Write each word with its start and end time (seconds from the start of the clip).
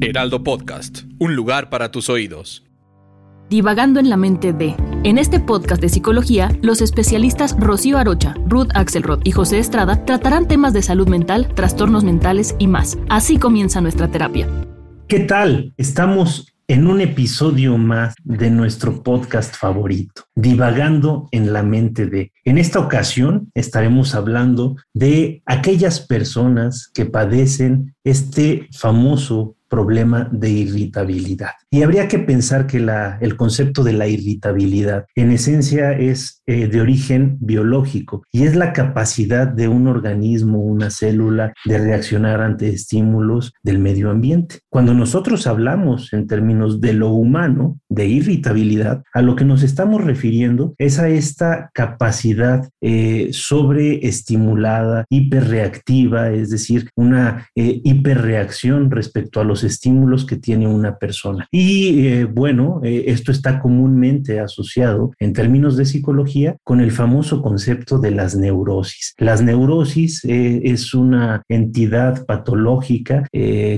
Heraldo 0.00 0.42
Podcast. 0.42 1.02
Un 1.18 1.36
lugar 1.36 1.70
para 1.70 1.90
tus 1.90 2.08
oídos. 2.08 2.64
Divagando 3.48 4.00
en 4.00 4.10
la 4.10 4.16
mente 4.16 4.52
de. 4.52 4.74
En 5.04 5.18
este 5.18 5.40
podcast 5.40 5.80
de 5.80 5.88
psicología, 5.88 6.50
los 6.62 6.80
especialistas 6.80 7.56
Rocío 7.58 7.98
Arocha, 7.98 8.34
Ruth 8.46 8.68
Axelrod 8.74 9.20
y 9.24 9.32
José 9.32 9.58
Estrada 9.58 10.04
tratarán 10.04 10.48
temas 10.48 10.72
de 10.72 10.82
salud 10.82 11.08
mental, 11.08 11.54
trastornos 11.54 12.04
mentales 12.04 12.56
y 12.58 12.66
más. 12.66 12.98
Así 13.08 13.38
comienza 13.38 13.80
nuestra 13.80 14.10
terapia. 14.10 14.48
¿Qué 15.06 15.20
tal? 15.20 15.72
Estamos 15.76 16.52
en 16.70 16.86
un 16.86 17.00
episodio 17.00 17.78
más 17.78 18.14
de 18.24 18.50
nuestro 18.50 19.02
podcast 19.02 19.56
favorito, 19.56 20.24
Divagando 20.34 21.26
en 21.32 21.54
la 21.54 21.62
mente 21.62 22.04
de. 22.06 22.30
En 22.44 22.58
esta 22.58 22.78
ocasión 22.78 23.50
estaremos 23.54 24.14
hablando 24.14 24.76
de 24.92 25.42
aquellas 25.46 26.00
personas 26.00 26.90
que 26.92 27.06
padecen 27.06 27.96
este 28.04 28.68
famoso 28.70 29.56
problema 29.68 30.28
de 30.32 30.50
irritabilidad. 30.50 31.50
Y 31.70 31.82
habría 31.82 32.08
que 32.08 32.18
pensar 32.18 32.66
que 32.66 32.80
la, 32.80 33.18
el 33.20 33.36
concepto 33.36 33.84
de 33.84 33.92
la 33.92 34.06
irritabilidad 34.06 35.06
en 35.14 35.30
esencia 35.30 35.92
es 35.92 36.42
eh, 36.46 36.66
de 36.66 36.80
origen 36.80 37.36
biológico 37.40 38.22
y 38.32 38.44
es 38.44 38.56
la 38.56 38.72
capacidad 38.72 39.46
de 39.46 39.68
un 39.68 39.86
organismo, 39.86 40.60
una 40.60 40.90
célula, 40.90 41.52
de 41.64 41.78
reaccionar 41.78 42.40
ante 42.40 42.68
estímulos 42.70 43.52
del 43.62 43.78
medio 43.78 44.10
ambiente. 44.10 44.60
Cuando 44.70 44.94
nosotros 44.94 45.46
hablamos 45.46 46.12
en 46.12 46.26
términos 46.26 46.80
de 46.80 46.94
lo 46.94 47.10
humano, 47.10 47.78
de 47.88 48.06
irritabilidad, 48.06 49.02
a 49.12 49.22
lo 49.22 49.36
que 49.36 49.44
nos 49.44 49.62
estamos 49.62 50.02
refiriendo 50.02 50.74
es 50.78 50.98
a 50.98 51.08
esta 51.08 51.70
capacidad 51.74 52.68
eh, 52.80 53.28
sobreestimulada, 53.32 55.04
hiperreactiva, 55.10 56.30
es 56.30 56.50
decir, 56.50 56.88
una 56.96 57.48
eh, 57.54 57.80
hiperreacción 57.84 58.90
respecto 58.90 59.40
a 59.40 59.44
los 59.44 59.57
estímulos 59.64 60.24
que 60.24 60.36
tiene 60.36 60.66
una 60.66 60.98
persona. 60.98 61.46
Y 61.50 62.06
eh, 62.06 62.24
bueno, 62.24 62.80
eh, 62.82 63.04
esto 63.08 63.32
está 63.32 63.60
comúnmente 63.60 64.40
asociado 64.40 65.12
en 65.18 65.32
términos 65.32 65.76
de 65.76 65.84
psicología 65.84 66.56
con 66.64 66.80
el 66.80 66.90
famoso 66.90 67.42
concepto 67.42 67.98
de 67.98 68.10
las 68.10 68.36
neurosis. 68.36 69.14
Las 69.18 69.42
neurosis 69.42 70.24
eh, 70.24 70.60
es 70.64 70.94
una 70.94 71.42
entidad 71.48 72.26
patológica 72.26 73.26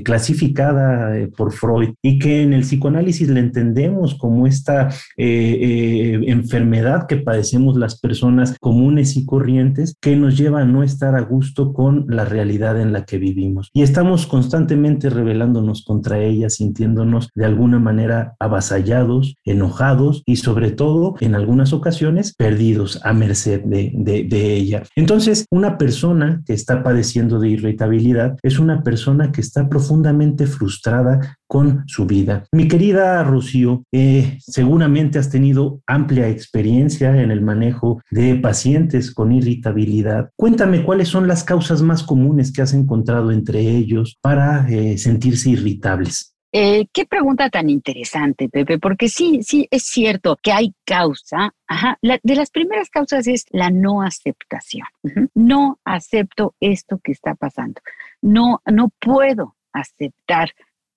clasificada 0.05 1.13
por 1.37 1.53
Freud 1.53 1.91
y 2.03 2.19
que 2.19 2.43
en 2.43 2.53
el 2.53 2.63
psicoanálisis 2.63 3.29
le 3.29 3.41
entendemos 3.41 4.15
como 4.15 4.47
esta 4.47 4.89
enfermedad 5.17 7.07
que 7.07 7.17
padecemos 7.17 7.77
las 7.77 8.01
personas 8.01 8.57
comunes 8.61 9.17
y 9.17 9.27
corrientes 9.27 9.95
que 10.01 10.17
nos 10.17 10.37
lleva 10.37 10.63
a 10.63 10.65
no 10.65 10.83
estar 10.83 11.15
a 11.15 11.21
gusto 11.21 11.73
con 11.73 12.07
la 12.09 12.25
realidad 12.25 12.81
en 12.81 12.93
la 12.93 13.05
que 13.05 13.19
vivimos. 13.19 13.71
Y 13.73 13.83
estamos 13.83 14.27
constantemente 14.27 15.11
contra 15.85 16.21
ella, 16.21 16.51
sintiéndonos 16.51 17.29
de 17.35 17.45
alguna 17.45 17.79
manera 17.79 18.35
avasallados, 18.39 19.35
enojados 19.45 20.23
y 20.27 20.37
sobre 20.37 20.71
todo 20.71 21.15
en 21.21 21.35
algunas 21.35 21.73
ocasiones 21.73 22.35
perdidos 22.35 23.01
a 23.05 23.13
merced 23.13 23.63
de, 23.65 23.93
de, 23.95 24.55
ella. 24.55 24.83
Entonces, 24.97 25.47
una 25.51 25.79
persona 25.79 26.43
que 26.47 26.53
está 26.53 26.83
padeciendo 26.83 27.39
de 27.39 27.51
irritabilidad 27.51 28.37
es 28.43 28.59
una 28.59 28.83
persona 28.83 29.33
que 29.33 29.41
está 29.41 29.69
profundamente 29.69 30.47
frustrada 30.47 31.39
con 31.51 31.83
su 31.89 32.07
vida. 32.07 32.45
Mi 32.53 32.69
querida 32.69 33.25
Rocío, 33.25 33.83
eh, 33.91 34.39
seguramente 34.39 35.19
has 35.19 35.31
tenido 35.31 35.83
amplia 35.85 36.29
experiencia 36.29 37.21
en 37.21 37.33
el 37.33 37.43
manejo 37.43 38.01
de 38.09 38.37
pacientes 38.37 39.13
con 39.13 39.33
irritabilidad. 39.33 40.31
Cuéntame 40.37 40.85
cuáles 40.85 41.09
son 41.09 41.27
las 41.27 41.43
causas 41.43 41.83
más 41.83 42.05
comunes 42.05 42.53
que 42.53 42.63
has 42.63 42.73
encontrado 42.73 43.33
entre 43.33 43.63
ellos 43.63 44.17
para 44.23 44.69
eh, 44.71 44.97
sentirse 44.97 45.51
irritables. 45.51 46.37
Eh, 46.53 46.87
qué 46.93 47.05
pregunta 47.05 47.51
tan 47.51 47.69
interesante, 47.69 48.49
Pepe, 48.49 48.79
porque 48.79 49.09
sí, 49.09 49.41
sí, 49.43 49.67
es 49.73 49.83
cierto 49.83 50.39
que 50.41 50.53
hay 50.53 50.73
causa. 50.85 51.53
De 52.01 52.37
las 52.37 52.51
primeras 52.51 52.91
causas 52.91 53.27
es 53.27 53.47
la 53.51 53.71
no 53.71 54.03
aceptación. 54.03 54.87
No 55.35 55.81
acepto 55.85 56.55
esto 56.61 57.01
que 57.03 57.11
está 57.11 57.35
pasando. 57.35 57.81
No, 58.23 58.63
no 58.67 58.93
puedo 59.01 59.57
aceptar 59.73 60.51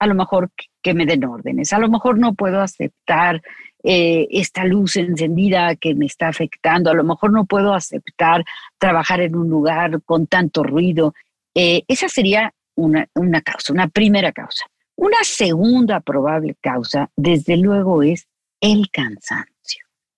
a 0.03 0.07
lo 0.07 0.15
mejor 0.15 0.51
que 0.81 0.93
me 0.93 1.05
den 1.05 1.25
órdenes, 1.25 1.73
a 1.73 1.79
lo 1.79 1.89
mejor 1.89 2.17
no 2.19 2.33
puedo 2.33 2.61
aceptar 2.61 3.41
eh, 3.83 4.27
esta 4.31 4.65
luz 4.65 4.95
encendida 4.97 5.75
que 5.75 5.95
me 5.95 6.05
está 6.05 6.27
afectando, 6.27 6.89
a 6.89 6.93
lo 6.93 7.03
mejor 7.03 7.31
no 7.31 7.45
puedo 7.45 7.73
aceptar 7.73 8.43
trabajar 8.77 9.21
en 9.21 9.35
un 9.35 9.49
lugar 9.49 10.01
con 10.03 10.27
tanto 10.27 10.63
ruido. 10.63 11.13
Eh, 11.55 11.83
esa 11.87 12.07
sería 12.09 12.53
una, 12.75 13.07
una 13.15 13.41
causa, 13.41 13.73
una 13.73 13.87
primera 13.87 14.31
causa. 14.31 14.65
Una 14.95 15.23
segunda 15.23 15.99
probable 16.01 16.55
causa, 16.61 17.09
desde 17.15 17.57
luego, 17.57 18.03
es 18.03 18.27
el 18.61 18.89
cansancio. 18.91 19.52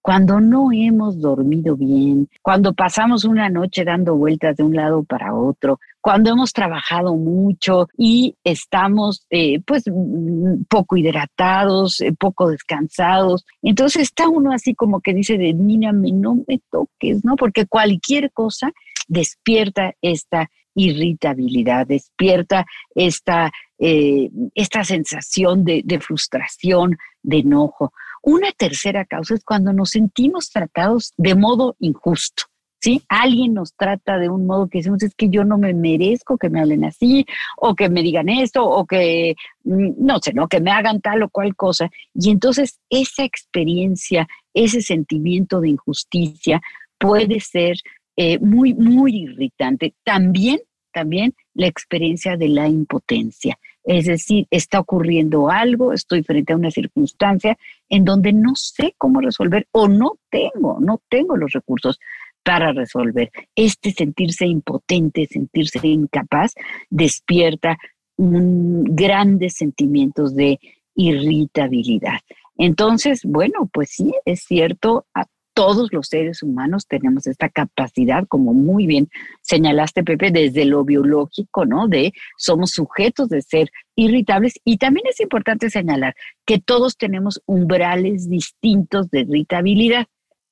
Cuando 0.06 0.40
no 0.40 0.72
hemos 0.72 1.20
dormido 1.20 1.76
bien, 1.76 2.30
cuando 2.44 2.76
pasamos 2.76 3.26
una 3.26 3.50
noche 3.50 3.84
dando 3.84 4.16
vueltas 4.16 4.56
de 4.56 4.62
un 4.62 4.76
lado 4.76 5.04
para 5.04 5.34
otro, 5.34 5.80
cuando 6.00 6.30
hemos 6.30 6.54
trabajado 6.54 7.16
mucho 7.16 7.88
y 7.98 8.36
estamos 8.44 9.26
eh, 9.32 9.62
pues 9.66 9.86
mm, 9.92 10.66
poco 10.70 10.96
hidratados, 10.96 12.02
eh, 12.02 12.14
poco 12.14 12.52
descansados. 12.52 13.48
Entonces 13.64 14.04
está 14.04 14.30
uno 14.30 14.52
así 14.52 14.76
como 14.76 15.02
que 15.02 15.12
dice 15.12 15.40
mírame, 15.56 16.12
no 16.12 16.36
me 16.48 16.62
toques, 16.70 17.26
¿no? 17.26 17.36
Porque 17.36 17.66
cualquier 17.66 18.32
cosa 18.32 18.72
despierta 19.08 19.96
esta 20.04 20.52
irritabilidad, 20.76 21.88
despierta 21.88 22.68
esta, 22.94 23.52
eh, 23.80 24.30
esta 24.54 24.84
sensación 24.84 25.64
de 25.66 26.00
frustración, 26.00 26.96
de 27.24 27.40
enojo. 27.40 27.92
Una 28.26 28.52
tercera 28.52 29.06
causa 29.06 29.36
es 29.36 29.44
cuando 29.44 29.72
nos 29.72 29.92
sentimos 29.92 30.50
tratados 30.50 31.14
de 31.16 31.36
modo 31.36 31.76
injusto. 31.80 32.46
¿Sí? 32.82 33.02
Alguien 33.08 33.54
nos 33.54 33.74
trata 33.76 34.18
de 34.18 34.30
un 34.30 34.46
modo 34.46 34.68
que 34.68 34.80
decimos, 34.80 35.02
es 35.04 35.16
que 35.16 35.30
yo 35.30 35.44
no 35.44 35.58
me 35.58 35.74
merezco 35.74 36.38
que 36.38 36.50
me 36.50 36.60
hablen 36.60 36.86
así, 36.86 37.26
o 37.58 37.74
que 37.74 37.90
me 37.90 38.04
digan 38.04 38.30
esto, 38.30 38.64
o 38.68 38.86
que, 38.86 39.36
mm, 39.64 39.94
no 39.98 40.20
sé, 40.20 40.34
no, 40.34 40.48
que 40.48 40.60
me 40.60 40.72
hagan 40.72 41.02
tal 41.02 41.24
o 41.24 41.30
cual 41.30 41.56
cosa. 41.56 41.90
Y 42.14 42.32
entonces 42.32 42.80
esa 42.90 43.24
experiencia, 43.24 44.28
ese 44.54 44.82
sentimiento 44.82 45.62
de 45.62 45.70
injusticia 45.70 46.62
puede 47.00 47.40
ser 47.40 47.78
eh, 48.18 48.40
muy, 48.40 48.74
muy 48.74 49.16
irritante. 49.24 49.94
También, 50.04 50.60
también 50.92 51.36
la 51.54 51.68
experiencia 51.68 52.38
de 52.38 52.50
la 52.50 52.68
impotencia. 52.68 53.58
Es 53.86 54.06
decir, 54.06 54.48
está 54.50 54.80
ocurriendo 54.80 55.50
algo, 55.50 55.94
estoy 55.94 56.24
frente 56.24 56.54
a 56.54 56.56
una 56.56 56.72
circunstancia 56.72 57.58
en 57.88 58.04
donde 58.04 58.34
no 58.34 58.56
sé 58.56 58.96
cómo 58.98 59.22
resolver 59.22 59.68
o 59.72 59.88
no 59.88 60.18
tengo, 60.30 60.80
no 60.80 61.02
tengo 61.08 61.38
los 61.38 61.52
recursos 61.52 62.00
para 62.44 62.72
resolver. 62.74 63.32
Este 63.56 63.92
sentirse 63.92 64.46
impotente, 64.48 65.28
sentirse 65.28 65.88
incapaz, 65.88 66.54
despierta 66.90 67.78
un, 68.18 68.84
grandes 68.84 69.56
sentimientos 69.56 70.36
de 70.36 70.60
irritabilidad. 70.96 72.20
Entonces, 72.58 73.22
bueno, 73.24 73.70
pues 73.72 73.90
sí, 73.92 74.14
es 74.26 74.44
cierto, 74.44 75.06
todos 75.56 75.92
los 75.94 76.08
seres 76.10 76.44
humanos 76.44 76.86
tenemos 76.86 77.26
esta 77.26 77.50
capacidad, 77.50 78.28
como 78.28 78.54
muy 78.54 78.86
bien 78.86 79.10
señalaste, 79.42 80.04
Pepe, 80.04 80.30
desde 80.30 80.66
lo 80.66 80.84
biológico, 80.84 81.66
¿no? 81.66 81.88
De 81.88 82.14
somos 82.38 82.72
sujetos 82.72 83.30
de 83.30 83.42
ser 83.42 83.70
irritables 83.96 84.60
y 84.66 84.78
también 84.78 85.08
es 85.08 85.20
importante 85.22 85.70
señalar 85.70 86.14
que 86.46 86.60
todos 86.60 86.98
tenemos 86.98 87.42
umbrales 87.46 88.30
distintos 88.30 89.10
de 89.10 89.22
irritabilidad 89.22 90.08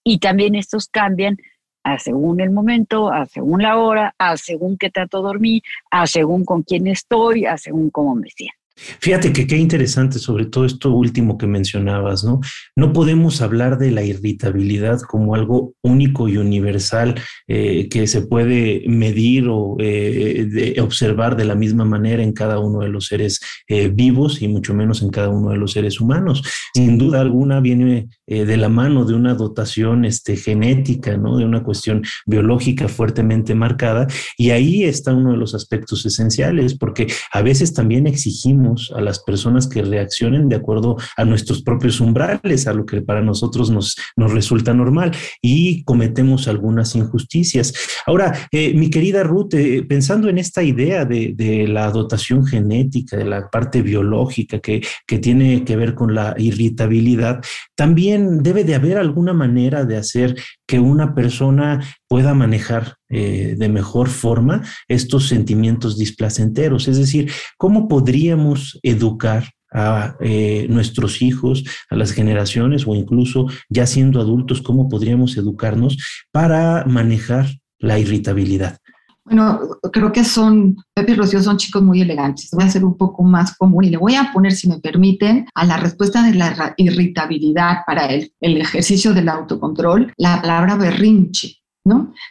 y 0.06 0.20
también 0.20 0.56
estos 0.56 0.88
cambian 0.88 1.38
a 1.84 2.00
según 2.00 2.40
el 2.40 2.52
momento, 2.52 3.12
a 3.12 3.26
según 3.26 3.62
la 3.62 3.78
hora, 3.78 4.16
a 4.18 4.38
según 4.38 4.78
qué 4.78 4.90
trato 4.90 5.18
de 5.18 5.24
dormir, 5.24 5.64
a 5.92 6.08
según 6.08 6.46
con 6.46 6.64
quién 6.64 6.88
estoy, 6.88 7.46
a 7.46 7.58
según 7.58 7.90
cómo 7.90 8.16
me 8.16 8.30
siento. 8.30 8.63
Fíjate 8.76 9.32
que 9.32 9.46
qué 9.46 9.58
interesante, 9.58 10.18
sobre 10.18 10.48
todo 10.48 10.66
esto 10.66 10.92
último 10.92 11.38
que 11.38 11.46
mencionabas, 11.46 12.24
¿no? 12.24 12.40
No 12.76 12.92
podemos 12.92 13.42
hablar 13.42 13.78
de 13.78 13.92
la 13.92 14.04
irritabilidad 14.04 15.00
como 15.02 15.36
algo 15.36 15.76
único 15.84 16.28
y 16.28 16.38
universal 16.38 17.14
eh, 17.48 17.88
que 17.88 18.08
se 18.08 18.24
puede 18.24 18.84
medir 18.88 19.48
o 19.48 19.78
eh, 19.80 20.76
observar 20.82 21.38
de 21.38 21.46
la 21.46 21.54
misma 21.54 21.86
manera 21.86 22.24
en 22.24 22.34
cada 22.34 22.58
uno 22.58 22.80
de 22.80 22.90
los 22.90 23.06
seres 23.06 23.42
eh, 23.68 23.90
vivos 23.90 24.42
y 24.42 24.48
mucho 24.48 24.74
menos 24.74 25.04
en 25.04 25.10
cada 25.10 25.30
uno 25.30 25.52
de 25.52 25.58
los 25.58 25.74
seres 25.74 26.02
humanos. 26.02 26.42
Sin 26.74 26.98
duda 26.98 27.22
alguna 27.22 27.60
viene 27.60 28.08
de 28.26 28.58
la 28.58 28.70
mano 28.70 29.06
de 29.06 29.14
una 29.14 29.36
dotación 29.36 30.06
este, 30.06 30.36
genética, 30.36 31.16
¿no? 31.18 31.38
De 31.38 31.46
una 31.46 31.62
cuestión 31.62 32.02
biológica 32.26 32.88
fuertemente 32.88 33.54
marcada 33.54 34.08
y 34.38 34.50
ahí 34.50 34.84
está 34.84 35.14
uno 35.14 35.32
de 35.32 35.38
los 35.38 35.54
aspectos 35.54 36.04
esenciales 36.08 36.76
porque 36.76 37.08
a 37.32 37.44
veces 37.44 37.74
también 37.74 38.08
exigimos 38.08 38.63
a 38.96 39.02
las 39.02 39.20
personas 39.20 39.68
que 39.68 39.82
reaccionen 39.82 40.50
de 40.50 40.56
acuerdo 40.56 40.98
a 41.18 41.26
nuestros 41.26 41.62
propios 41.62 42.00
umbrales, 42.00 42.68
a 42.68 42.74
lo 42.74 42.86
que 42.86 43.02
para 43.02 43.22
nosotros 43.22 43.70
nos, 43.70 43.96
nos 44.16 44.32
resulta 44.32 44.74
normal 44.74 45.12
y 45.42 45.84
cometemos 45.84 46.48
algunas 46.48 46.96
injusticias. 46.96 47.74
Ahora, 48.06 48.48
eh, 48.52 48.74
mi 48.74 48.90
querida 48.90 49.24
Ruth, 49.24 49.54
eh, 49.54 49.84
pensando 49.88 50.30
en 50.30 50.38
esta 50.38 50.64
idea 50.64 51.06
de, 51.06 51.34
de, 51.36 51.68
la 51.68 51.90
dotación 51.92 52.46
genética, 52.46 53.18
de 53.18 53.26
la 53.26 53.50
parte 53.50 53.82
biológica 53.82 54.60
que, 54.60 54.82
que 55.08 55.20
tiene 55.20 55.64
que 55.64 55.76
ver 55.76 55.94
con 55.94 56.14
la 56.14 56.36
irritabilidad, 56.38 57.42
también 57.76 58.44
debe 58.44 58.64
de 58.64 58.76
haber 58.76 58.98
alguna 58.98 59.34
manera 59.34 59.86
de 59.86 59.98
hacer 59.98 60.36
que 60.68 60.80
una 60.80 61.14
persona 61.14 61.82
pueda 62.08 62.34
manejar 62.34 62.96
eh, 63.14 63.56
de 63.58 63.70
mejor 63.70 64.10
forma 64.10 64.64
estos 64.88 65.28
sentimientos 65.28 65.98
displacenteros. 65.98 66.88
Es 66.88 66.98
decir, 66.98 67.32
¿cómo 67.58 67.88
podríamos 67.88 68.80
educar 68.82 69.46
a 69.72 70.16
eh, 70.20 70.68
nuestros 70.70 71.22
hijos, 71.22 71.64
a 71.90 71.96
las 71.96 72.12
generaciones 72.12 72.88
o 72.88 72.96
incluso 72.96 73.48
ya 73.70 73.86
siendo 73.86 74.20
adultos, 74.20 74.62
cómo 74.62 74.90
podríamos 74.90 75.38
educarnos 75.38 75.98
para 76.32 76.86
manejar 76.86 77.48
la 77.80 78.00
irritabilidad? 78.00 78.78
Bueno, 79.26 79.60
creo 79.92 80.12
que 80.12 80.26
son, 80.26 80.76
Pepe 80.94 81.14
y 81.14 81.16
Rocío 81.16 81.42
son 81.42 81.58
chicos 81.58 81.82
muy 81.82 82.02
elegantes. 82.02 82.50
Voy 82.52 82.64
a 82.64 82.68
hacer 82.68 82.84
un 82.84 82.98
poco 82.98 83.24
más 83.24 83.56
común 83.56 83.86
y 83.86 83.90
le 83.90 83.98
voy 83.98 84.16
a 84.16 84.32
poner, 84.34 84.52
si 84.52 84.68
me 84.68 84.80
permiten, 84.80 85.46
a 85.56 85.66
la 85.66 85.78
respuesta 85.78 86.24
de 86.24 86.34
la 86.34 86.74
irritabilidad 86.76 87.78
para 87.88 88.08
el, 88.08 88.34
el 88.42 88.58
ejercicio 88.58 89.14
del 89.14 89.30
autocontrol, 89.30 90.12
la 90.18 90.42
palabra 90.42 90.76
berrinche, 90.76 91.63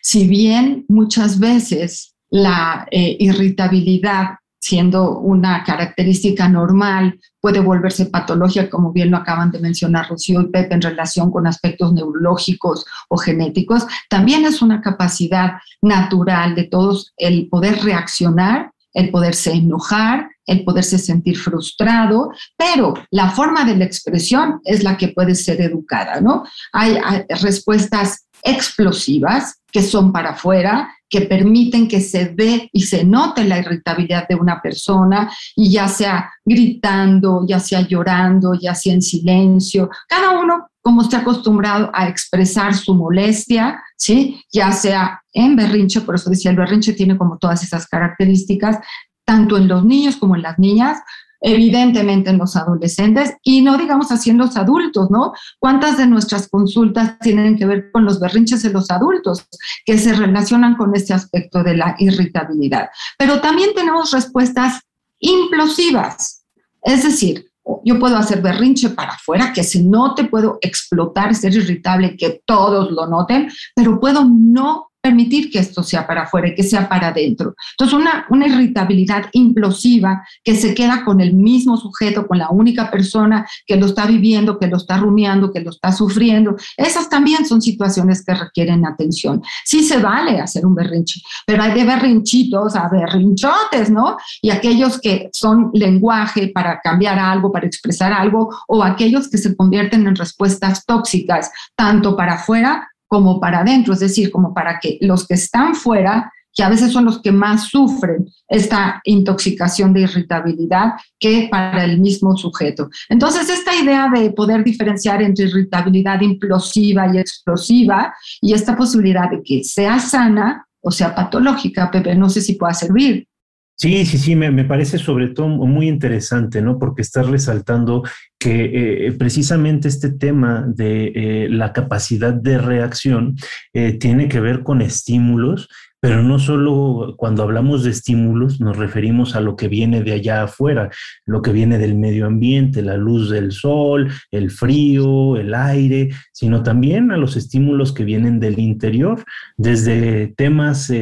Si 0.00 0.26
bien 0.26 0.84
muchas 0.88 1.38
veces 1.38 2.14
la 2.30 2.86
eh, 2.90 3.16
irritabilidad 3.20 4.36
siendo 4.62 5.18
una 5.18 5.64
característica 5.64 6.48
normal, 6.48 7.18
puede 7.40 7.58
volverse 7.58 8.06
patológica, 8.06 8.70
como 8.70 8.92
bien 8.92 9.10
lo 9.10 9.16
acaban 9.16 9.50
de 9.50 9.58
mencionar 9.58 10.08
Rocío 10.08 10.40
y 10.40 10.50
Pepe, 10.50 10.74
en 10.74 10.82
relación 10.82 11.32
con 11.32 11.48
aspectos 11.48 11.92
neurológicos 11.92 12.86
o 13.08 13.16
genéticos. 13.16 13.84
También 14.08 14.44
es 14.44 14.62
una 14.62 14.80
capacidad 14.80 15.54
natural 15.82 16.54
de 16.54 16.64
todos 16.64 17.12
el 17.16 17.48
poder 17.48 17.82
reaccionar, 17.82 18.70
el 18.94 19.10
poderse 19.10 19.52
enojar, 19.52 20.28
el 20.46 20.64
poderse 20.64 20.96
sentir 20.96 21.38
frustrado, 21.38 22.30
pero 22.56 22.94
la 23.10 23.30
forma 23.30 23.64
de 23.64 23.76
la 23.76 23.84
expresión 23.84 24.60
es 24.64 24.84
la 24.84 24.96
que 24.96 25.08
puede 25.08 25.34
ser 25.34 25.60
educada, 25.60 26.20
¿no? 26.20 26.44
Hay 26.72 26.98
respuestas 27.40 28.28
explosivas 28.42 29.60
que 29.70 29.82
son 29.82 30.12
para 30.12 30.30
afuera, 30.30 30.94
que 31.08 31.22
permiten 31.22 31.88
que 31.88 32.00
se 32.00 32.26
ve 32.28 32.68
y 32.72 32.82
se 32.82 33.04
note 33.04 33.44
la 33.44 33.58
irritabilidad 33.58 34.26
de 34.28 34.34
una 34.34 34.60
persona, 34.60 35.30
y 35.56 35.70
ya 35.70 35.88
sea 35.88 36.30
gritando, 36.44 37.44
ya 37.46 37.58
sea 37.58 37.80
llorando, 37.80 38.54
ya 38.54 38.74
sea 38.74 38.94
en 38.94 39.02
silencio, 39.02 39.88
cada 40.08 40.38
uno 40.40 40.68
como 40.82 41.02
está 41.02 41.18
acostumbrado 41.18 41.90
a 41.94 42.08
expresar 42.08 42.74
su 42.74 42.94
molestia, 42.94 43.80
¿sí? 43.96 44.42
ya 44.52 44.72
sea 44.72 45.22
en 45.32 45.54
berrinche, 45.54 46.00
por 46.00 46.16
eso 46.16 46.28
decía, 46.28 46.50
el 46.50 46.56
berrinche 46.56 46.92
tiene 46.92 47.16
como 47.16 47.38
todas 47.38 47.62
esas 47.62 47.86
características, 47.86 48.78
tanto 49.24 49.56
en 49.56 49.68
los 49.68 49.84
niños 49.84 50.16
como 50.16 50.34
en 50.34 50.42
las 50.42 50.58
niñas, 50.58 50.98
evidentemente 51.42 52.30
en 52.30 52.38
los 52.38 52.56
adolescentes 52.56 53.34
y 53.42 53.60
no 53.60 53.76
digamos 53.76 54.10
así 54.10 54.30
en 54.30 54.38
los 54.38 54.56
adultos, 54.56 55.10
¿no? 55.10 55.32
¿Cuántas 55.58 55.98
de 55.98 56.06
nuestras 56.06 56.48
consultas 56.48 57.18
tienen 57.18 57.58
que 57.58 57.66
ver 57.66 57.90
con 57.92 58.04
los 58.04 58.20
berrinches 58.20 58.62
de 58.62 58.70
los 58.70 58.90
adultos 58.90 59.46
que 59.84 59.98
se 59.98 60.14
relacionan 60.14 60.76
con 60.76 60.94
este 60.94 61.12
aspecto 61.12 61.62
de 61.62 61.76
la 61.76 61.96
irritabilidad? 61.98 62.88
Pero 63.18 63.40
también 63.40 63.70
tenemos 63.74 64.12
respuestas 64.12 64.80
implosivas, 65.18 66.44
es 66.82 67.02
decir, 67.02 67.46
yo 67.84 67.98
puedo 67.98 68.16
hacer 68.16 68.42
berrinche 68.42 68.90
para 68.90 69.12
afuera, 69.12 69.52
que 69.52 69.62
se 69.62 69.82
note, 69.82 70.24
puedo 70.24 70.58
explotar, 70.60 71.34
ser 71.34 71.54
irritable, 71.54 72.16
que 72.16 72.42
todos 72.44 72.90
lo 72.90 73.06
noten, 73.06 73.50
pero 73.74 74.00
puedo 74.00 74.24
no 74.24 74.91
permitir 75.02 75.50
que 75.50 75.58
esto 75.58 75.82
sea 75.82 76.06
para 76.06 76.22
afuera 76.22 76.48
y 76.48 76.54
que 76.54 76.62
sea 76.62 76.88
para 76.88 77.08
adentro. 77.08 77.56
Entonces, 77.72 77.98
una, 77.98 78.24
una 78.30 78.46
irritabilidad 78.46 79.26
implosiva 79.32 80.24
que 80.44 80.54
se 80.54 80.74
queda 80.74 81.04
con 81.04 81.20
el 81.20 81.34
mismo 81.34 81.76
sujeto, 81.76 82.26
con 82.28 82.38
la 82.38 82.50
única 82.50 82.90
persona 82.90 83.46
que 83.66 83.76
lo 83.76 83.86
está 83.86 84.06
viviendo, 84.06 84.60
que 84.60 84.68
lo 84.68 84.76
está 84.76 84.98
rumiando, 84.98 85.52
que 85.52 85.60
lo 85.60 85.70
está 85.70 85.90
sufriendo, 85.90 86.54
esas 86.76 87.08
también 87.08 87.44
son 87.44 87.60
situaciones 87.60 88.24
que 88.24 88.32
requieren 88.32 88.86
atención. 88.86 89.42
Sí 89.64 89.82
se 89.82 89.98
vale 89.98 90.40
hacer 90.40 90.64
un 90.64 90.76
berrinche, 90.76 91.20
pero 91.44 91.64
hay 91.64 91.72
de 91.72 91.84
berrinchitos 91.84 92.76
a 92.76 92.88
berrinchotes, 92.88 93.90
¿no? 93.90 94.16
Y 94.40 94.50
aquellos 94.50 95.00
que 95.00 95.30
son 95.32 95.70
lenguaje 95.74 96.48
para 96.54 96.80
cambiar 96.80 97.18
algo, 97.18 97.50
para 97.50 97.66
expresar 97.66 98.12
algo, 98.12 98.54
o 98.68 98.84
aquellos 98.84 99.28
que 99.28 99.38
se 99.38 99.56
convierten 99.56 100.06
en 100.06 100.14
respuestas 100.14 100.86
tóxicas, 100.86 101.50
tanto 101.74 102.16
para 102.16 102.34
afuera 102.34 102.88
como 103.12 103.38
para 103.38 103.60
adentro, 103.60 103.92
es 103.92 104.00
decir, 104.00 104.30
como 104.30 104.54
para 104.54 104.80
que 104.80 104.96
los 105.02 105.26
que 105.26 105.34
están 105.34 105.74
fuera, 105.74 106.32
que 106.54 106.62
a 106.62 106.70
veces 106.70 106.90
son 106.92 107.04
los 107.04 107.20
que 107.20 107.30
más 107.30 107.68
sufren 107.68 108.24
esta 108.48 109.02
intoxicación 109.04 109.92
de 109.92 110.00
irritabilidad 110.00 110.92
que 111.20 111.46
para 111.50 111.84
el 111.84 112.00
mismo 112.00 112.38
sujeto. 112.38 112.88
Entonces, 113.10 113.50
esta 113.50 113.76
idea 113.76 114.08
de 114.08 114.30
poder 114.30 114.64
diferenciar 114.64 115.20
entre 115.20 115.44
irritabilidad 115.44 116.22
implosiva 116.22 117.14
y 117.14 117.18
explosiva 117.18 118.14
y 118.40 118.54
esta 118.54 118.74
posibilidad 118.74 119.28
de 119.28 119.42
que 119.42 119.62
sea 119.62 119.98
sana 119.98 120.66
o 120.80 120.90
sea 120.90 121.14
patológica, 121.14 121.90
Pepe, 121.90 122.14
no 122.14 122.30
sé 122.30 122.40
si 122.40 122.54
pueda 122.54 122.72
servir. 122.72 123.28
Sí, 123.76 124.06
sí, 124.06 124.16
sí, 124.16 124.36
me, 124.36 124.64
parece 124.64 124.96
sobre 124.96 125.28
todo 125.28 125.48
muy 125.48 125.86
interesante, 125.88 126.62
¿no? 126.62 126.78
Porque 126.78 127.02
estás 127.02 127.26
resaltando 127.26 128.04
que 128.42 129.06
eh, 129.06 129.12
precisamente 129.12 129.86
este 129.86 130.10
tema 130.10 130.64
de 130.66 131.12
eh, 131.14 131.48
la 131.48 131.72
capacidad 131.72 132.34
de 132.34 132.58
reacción 132.58 133.36
eh, 133.72 133.92
tiene 133.92 134.26
que 134.26 134.40
ver 134.40 134.64
con 134.64 134.82
estímulos 134.82 135.68
pero 136.04 136.20
no 136.20 136.40
solo 136.40 137.14
cuando 137.16 137.44
hablamos 137.44 137.84
de 137.84 137.90
estímulos 137.90 138.60
nos 138.60 138.76
referimos 138.76 139.36
a 139.36 139.40
lo 139.40 139.54
que 139.54 139.68
viene 139.68 140.02
de 140.02 140.14
allá 140.14 140.42
afuera, 140.42 140.90
lo 141.26 141.42
que 141.42 141.52
viene 141.52 141.78
del 141.78 141.94
medio 141.94 142.26
ambiente, 142.26 142.82
la 142.82 142.96
luz 142.96 143.30
del 143.30 143.52
sol, 143.52 144.10
el 144.32 144.50
frío, 144.50 145.36
el 145.36 145.54
aire, 145.54 146.08
sino 146.32 146.64
también 146.64 147.12
a 147.12 147.16
los 147.16 147.36
estímulos 147.36 147.92
que 147.92 148.02
vienen 148.02 148.40
del 148.40 148.58
interior, 148.58 149.24
desde 149.56 150.34
temas 150.36 150.92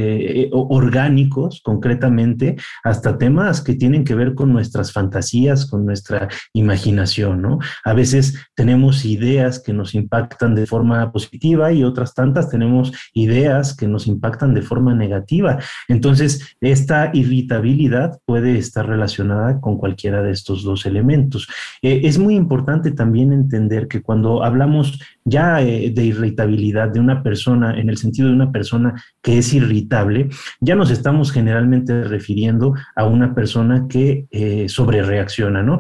orgánicos 0.53 1.63
concretamente 1.65 2.57
hasta 2.85 3.17
temas 3.17 3.63
que 3.63 3.77
tienen 3.77 4.05
que 4.05 4.15
ver 4.15 4.35
con 4.35 4.53
nuestras 4.53 4.93
fantasías, 4.93 5.65
con 5.65 5.87
nuestra 5.87 6.29
imaginación, 6.53 7.30
¿no? 7.37 7.59
A 7.85 7.93
veces 7.93 8.39
tenemos 8.55 9.05
ideas 9.05 9.61
que 9.61 9.73
nos 9.73 9.95
impactan 9.95 10.55
de 10.55 10.67
forma 10.67 11.13
positiva 11.13 11.73
y 11.73 11.85
otras 11.85 12.15
tantas 12.15 12.49
tenemos 12.51 12.93
ideas 13.13 13.77
que 13.77 13.89
nos 13.89 14.07
impactan 14.07 14.55
de 14.55 14.63
forma 14.63 14.95
negativa. 14.95 15.59
Entonces, 15.89 16.57
esta 16.61 17.11
irritabilidad 17.13 18.19
puede 18.25 18.59
estar 18.59 18.87
relacionada 18.87 19.61
con 19.61 19.79
cualquiera 19.79 20.23
de 20.23 20.33
estos 20.33 20.63
dos 20.63 20.87
elementos. 20.87 21.49
Eh, 21.83 22.03
es 22.05 22.19
muy 22.19 22.35
importante 22.35 22.91
también 22.91 23.33
entender 23.33 23.89
que 23.89 24.03
cuando 24.03 24.43
hablamos 24.43 25.01
ya 25.25 25.61
eh, 25.63 25.91
de 25.91 26.05
irritabilidad 26.05 26.89
de 26.89 27.01
una 27.01 27.23
persona, 27.23 27.79
en 27.79 27.89
el 27.89 27.97
sentido 27.97 28.29
de 28.29 28.35
una 28.35 28.53
persona 28.53 29.03
que 29.23 29.39
es 29.39 29.53
irritable, 29.53 30.29
ya 30.61 30.75
nos 30.75 30.91
estamos 30.91 31.33
generalmente 31.33 32.05
refiriendo 32.05 32.75
a 32.97 33.07
una 33.07 33.35
persona 33.35 33.87
que 33.89 34.27
eh, 34.31 34.69
sobrereacciona, 34.69 35.63
¿no? 35.63 35.79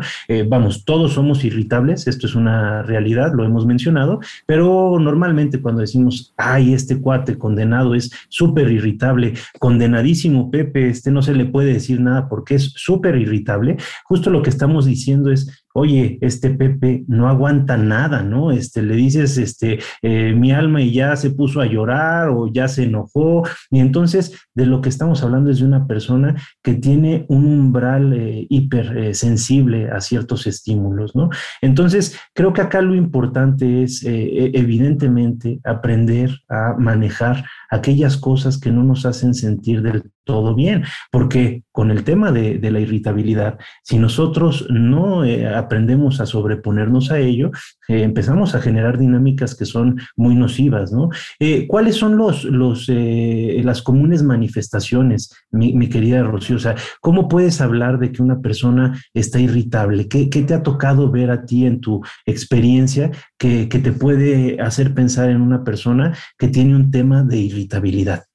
vamos, 0.48 0.84
todos 0.84 1.12
somos 1.12 1.39
irritables, 1.44 2.06
esto 2.06 2.26
es 2.26 2.34
una 2.34 2.82
realidad, 2.82 3.32
lo 3.34 3.44
hemos 3.44 3.66
mencionado, 3.66 4.20
pero 4.46 4.98
normalmente 4.98 5.60
cuando 5.60 5.80
decimos, 5.80 6.32
ay, 6.36 6.74
este 6.74 7.00
cuate 7.00 7.38
condenado 7.38 7.94
es 7.94 8.10
súper 8.28 8.70
irritable, 8.70 9.34
condenadísimo 9.58 10.50
Pepe, 10.50 10.88
este 10.88 11.10
no 11.10 11.22
se 11.22 11.34
le 11.34 11.44
puede 11.44 11.72
decir 11.72 12.00
nada 12.00 12.28
porque 12.28 12.54
es 12.54 12.72
súper 12.76 13.16
irritable, 13.16 13.76
justo 14.04 14.30
lo 14.30 14.42
que 14.42 14.50
estamos 14.50 14.86
diciendo 14.86 15.30
es 15.30 15.59
oye, 15.72 16.18
este 16.20 16.50
Pepe 16.50 17.04
no 17.06 17.28
aguanta 17.28 17.76
nada, 17.76 18.22
¿no? 18.22 18.50
Este, 18.50 18.82
le 18.82 18.96
dices, 18.96 19.38
este, 19.38 19.78
eh, 20.02 20.32
mi 20.34 20.52
alma 20.52 20.82
y 20.82 20.92
ya 20.92 21.16
se 21.16 21.30
puso 21.30 21.60
a 21.60 21.66
llorar 21.66 22.28
o 22.28 22.52
ya 22.52 22.68
se 22.68 22.84
enojó. 22.84 23.42
Y 23.70 23.80
entonces 23.80 24.36
de 24.54 24.66
lo 24.66 24.80
que 24.80 24.88
estamos 24.88 25.22
hablando 25.22 25.50
es 25.50 25.60
de 25.60 25.66
una 25.66 25.86
persona 25.86 26.36
que 26.62 26.74
tiene 26.74 27.24
un 27.28 27.46
umbral 27.46 28.12
eh, 28.12 28.46
hipersensible 28.48 29.90
a 29.90 30.00
ciertos 30.00 30.46
estímulos, 30.46 31.14
¿no? 31.14 31.30
Entonces, 31.62 32.18
creo 32.34 32.52
que 32.52 32.62
acá 32.62 32.80
lo 32.80 32.94
importante 32.94 33.82
es, 33.82 34.04
e, 34.04 34.50
evidentemente, 34.54 35.60
aprender 35.64 36.30
a 36.48 36.74
manejar 36.78 37.44
aquellas 37.70 38.16
cosas 38.16 38.58
que 38.58 38.70
no 38.70 38.82
nos 38.82 39.06
hacen 39.06 39.34
sentir 39.34 39.82
del 39.82 40.10
todo 40.30 40.54
bien, 40.54 40.84
porque 41.10 41.64
con 41.72 41.90
el 41.90 42.04
tema 42.04 42.30
de, 42.30 42.70
la 42.70 42.78
irritabilidad, 42.78 43.58
si 43.82 43.98
nosotros 43.98 44.68
no 44.70 45.24
eh, 45.24 45.48
aprendemos 45.48 46.20
a 46.20 46.26
sobreponernos 46.26 47.10
a 47.10 47.18
ello, 47.18 47.50
eh, 47.88 48.04
empezamos 48.04 48.54
a 48.54 48.60
generar 48.60 48.96
dinámicas 48.96 49.56
que 49.56 49.64
son 49.64 49.98
muy 50.14 50.36
nocivas, 50.36 50.92
¿no? 50.92 51.08
Eh, 51.40 51.66
¿Cuáles 51.66 51.96
son 51.96 52.16
los, 52.16 52.46
las 52.48 53.82
comunes 53.82 54.22
manifestaciones, 54.22 55.34
mi, 55.50 55.88
querida 55.88 56.22
Rocío? 56.22 56.54
O 56.54 56.60
sea, 56.60 56.76
¿cómo 57.00 57.26
puedes 57.26 57.60
hablar 57.60 57.98
de 57.98 58.12
que 58.12 58.22
una 58.22 58.40
persona 58.40 58.96
está 59.12 59.40
irritable? 59.40 60.06
¿Qué, 60.06 60.26
te 60.28 60.54
ha 60.54 60.62
tocado 60.62 61.10
ver 61.10 61.32
a 61.32 61.44
ti 61.44 61.66
en 61.66 61.80
tu 61.80 62.02
experiencia 62.24 63.10
que 63.36 63.66
te 63.66 63.90
puede 63.90 64.60
hacer 64.60 64.94
pensar 64.94 65.28
en 65.28 65.40
una 65.40 65.64
persona 65.64 66.16
que 66.38 66.46
tiene 66.46 66.76
un 66.76 66.92
tema 66.92 67.24
de 67.24 67.38
irritabilidad? 67.38 68.29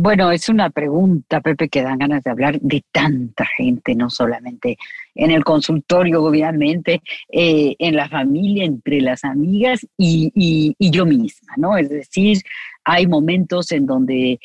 Bueno, 0.00 0.30
es 0.30 0.48
una 0.48 0.70
pregunta, 0.70 1.40
Pepe, 1.40 1.68
que 1.68 1.82
dan 1.82 1.98
ganas 1.98 2.22
de 2.22 2.30
hablar 2.30 2.60
de 2.60 2.84
tanta 2.92 3.44
gente, 3.56 3.96
no 3.96 4.10
solamente 4.10 4.78
en 5.16 5.32
el 5.32 5.42
consultorio, 5.42 6.22
obviamente, 6.22 7.02
eh, 7.32 7.74
en 7.80 7.96
la 7.96 8.08
familia, 8.08 8.64
entre 8.64 9.00
las 9.00 9.24
amigas 9.24 9.84
y, 9.96 10.76
yo 10.78 11.04
misma, 11.04 11.54
¿no? 11.56 11.76
Es 11.76 11.88
decir, 11.88 12.38
hay 12.84 13.08
momentos 13.08 13.72
en 13.72 13.86
donde 13.86 14.38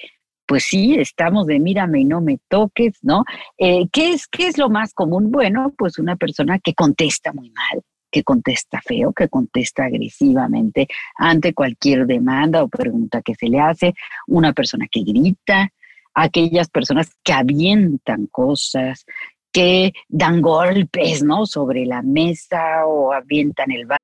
pues 0.47 0.63
sí, 0.63 0.95
estamos 0.95 1.45
de 1.45 1.59
mírame 1.59 1.99
y 1.99 2.05
no 2.05 2.19
me 2.19 2.39
toques, 2.49 2.97
¿no? 3.03 3.23
Eh, 3.59 3.87
¿qué, 3.91 4.13
es, 4.13 4.25
¿Qué 4.27 4.47
es 4.47 4.57
lo 4.57 4.71
más 4.71 4.95
común? 4.95 5.29
Bueno, 5.31 5.71
pues 5.77 5.99
una 5.99 6.15
persona 6.15 6.57
que 6.57 6.73
contesta 6.73 7.31
muy 7.31 7.51
mal, 7.51 7.83
que 8.13 8.23
contesta 8.23 8.79
feo, 8.79 9.11
que 9.11 9.27
contesta 9.27 9.85
agresivamente 9.85 10.87
ante 11.17 11.53
cualquier 11.53 12.05
demanda 12.05 12.61
o 12.61 12.67
pregunta 12.67 13.23
que 13.23 13.33
se 13.33 13.47
le 13.49 13.59
hace, 13.59 13.95
una 14.27 14.53
persona 14.53 14.85
que 14.89 15.01
grita, 15.01 15.69
aquellas 16.13 16.69
personas 16.69 17.09
que 17.23 17.33
avientan 17.33 18.27
cosas, 18.27 19.05
que 19.51 19.93
dan 20.07 20.41
golpes, 20.41 21.23
¿no? 21.23 21.47
Sobre 21.47 21.85
la 21.87 22.03
mesa 22.03 22.85
o 22.85 23.11
avientan 23.11 23.71
el 23.71 23.87
bar. 23.87 23.97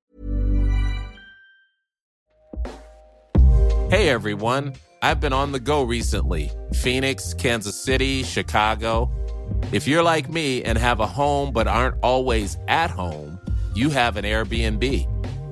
Hey 3.90 4.08
everyone, 4.08 4.72
I've 5.02 5.20
been 5.20 5.32
on 5.32 5.52
the 5.52 5.60
go 5.60 5.82
recently. 5.84 6.50
Phoenix, 6.72 7.34
Kansas 7.34 7.76
City, 7.76 8.24
Chicago. 8.24 9.08
If 9.72 9.86
you're 9.86 10.02
like 10.02 10.28
me 10.28 10.62
and 10.64 10.78
have 10.78 11.00
a 11.00 11.06
home 11.06 11.52
but 11.52 11.66
aren't 11.66 11.96
always 12.02 12.56
at 12.68 12.90
home, 12.90 13.38
you 13.74 13.90
have 13.90 14.16
an 14.16 14.24
Airbnb. 14.24 15.06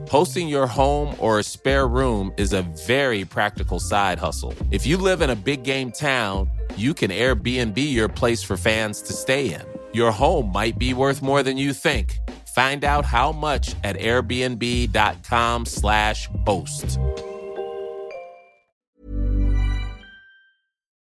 Hosting 0.08 0.48
your 0.48 0.66
home 0.66 1.14
or 1.18 1.38
a 1.38 1.42
spare 1.42 1.86
room 1.86 2.32
is 2.38 2.54
a 2.54 2.62
very 2.86 3.26
practical 3.26 3.78
side 3.78 4.18
hustle. 4.18 4.54
If 4.70 4.86
you 4.86 4.96
live 4.96 5.20
in 5.20 5.28
a 5.30 5.36
big 5.36 5.64
game 5.64 5.92
town, 5.92 6.48
you 6.76 6.94
can 6.94 7.10
Airbnb 7.10 7.76
your 7.76 8.08
place 8.08 8.42
for 8.42 8.56
fans 8.56 9.02
to 9.02 9.12
stay 9.12 9.52
in. 9.52 9.60
Your 9.92 10.10
home 10.10 10.50
might 10.50 10.78
be 10.78 10.94
worth 10.94 11.20
more 11.20 11.42
than 11.42 11.58
you 11.58 11.74
think. 11.74 12.18
Find 12.54 12.84
out 12.84 13.04
how 13.04 13.32
much 13.32 13.74
at 13.84 13.96
airbnb.com/slash 13.96 16.28
host. 16.46 16.98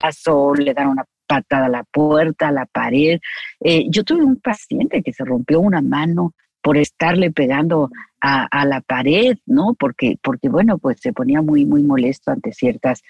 Le 0.03 0.73
dan 0.73 0.87
una 0.87 1.05
patada 1.27 1.65
a 1.65 1.69
la 1.69 1.83
puerta, 1.91 2.49
a 2.49 2.51
la 2.51 2.65
pared. 2.65 3.19
Eh, 3.63 3.87
yo 3.89 4.03
tuve 4.03 4.23
un 4.23 4.39
paciente 4.39 5.01
que 5.01 5.13
se 5.13 5.23
rompió 5.23 5.59
una 5.59 5.81
mano 5.81 6.33
por 6.61 6.77
estarle 6.77 7.31
pegando 7.31 7.89
a, 8.21 8.65
la 8.65 8.81
pared, 8.81 9.37
¿no? 9.47 9.73
Porque, 9.73 10.17
porque, 10.21 10.47
bueno, 10.47 10.77
pues 10.77 10.99
se 10.99 11.11
ponía 11.11 11.41
muy, 11.41 11.65
muy 11.65 11.81
molesto 11.81 12.29
ante 12.29 12.53
ciertas 12.53 13.01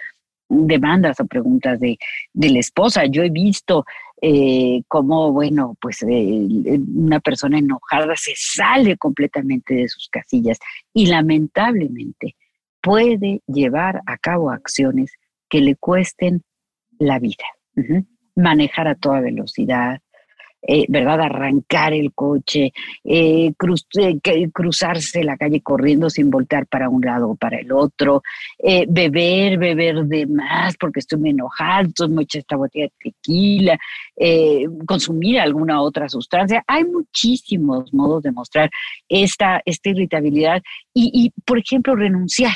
demandas 0.47 1.19
o 1.19 1.25
preguntas 1.25 1.79
de, 1.79 1.97
la 2.33 2.59
esposa. 2.59 3.05
Yo 3.05 3.23
he 3.23 3.29
visto 3.29 3.85
eh, 4.21 4.83
cómo, 4.87 5.31
bueno, 5.33 5.75
pues 5.81 6.01
eh, 6.03 6.79
una 6.95 7.19
persona 7.19 7.59
enojada 7.59 8.15
se 8.15 8.33
sale 8.35 8.97
completamente 8.97 9.73
de 9.75 9.89
sus 9.89 10.07
casillas 10.07 10.59
y 10.93 11.07
lamentablemente 11.07 12.35
puede 12.81 13.41
llevar 13.47 14.01
a 14.05 14.17
cabo 14.17 14.49
acciones 14.49 15.11
que 15.49 15.61
le 15.61 15.75
cuesten 15.75 16.41
la 16.97 17.19
vida. 17.19 17.45
Manejar 18.35 18.87
a 18.87 18.95
toda 18.95 19.21
velocidad, 19.21 20.01
eh, 20.63 20.85
¿verdad? 20.89 21.21
Arrancar 21.21 21.93
el 21.93 22.13
coche, 22.13 22.71
eh, 23.03 23.51
eh, 23.53 24.49
cruzarse 24.53 25.23
la 25.23 25.35
calle 25.35 25.61
corriendo 25.61 26.09
sin 26.09 26.29
voltear 26.29 26.67
para 26.67 26.87
un 26.87 27.01
lado 27.01 27.31
o 27.31 27.35
para 27.35 27.57
el 27.57 27.71
otro, 27.71 28.21
beber, 28.87 29.57
beber 29.57 30.05
de 30.05 30.27
más 30.27 30.77
porque 30.77 30.99
estoy 30.99 31.19
muy 31.19 31.29
enojado, 31.31 32.09
me 32.09 32.23
eché 32.23 32.39
esta 32.39 32.55
botella 32.55 32.85
de 32.85 33.11
tequila, 33.11 33.79
consumir 34.85 35.39
alguna 35.39 35.81
otra 35.81 36.07
sustancia. 36.07 36.63
Hay 36.67 36.85
muchísimos 36.85 37.91
modos 37.93 38.23
de 38.23 38.31
mostrar 38.31 38.69
esta, 39.09 39.61
esta 39.65 39.89
irritabilidad 39.89 40.61
y, 40.93 41.31
por 41.45 41.57
ejemplo, 41.57 41.95
renunciar 41.95 42.53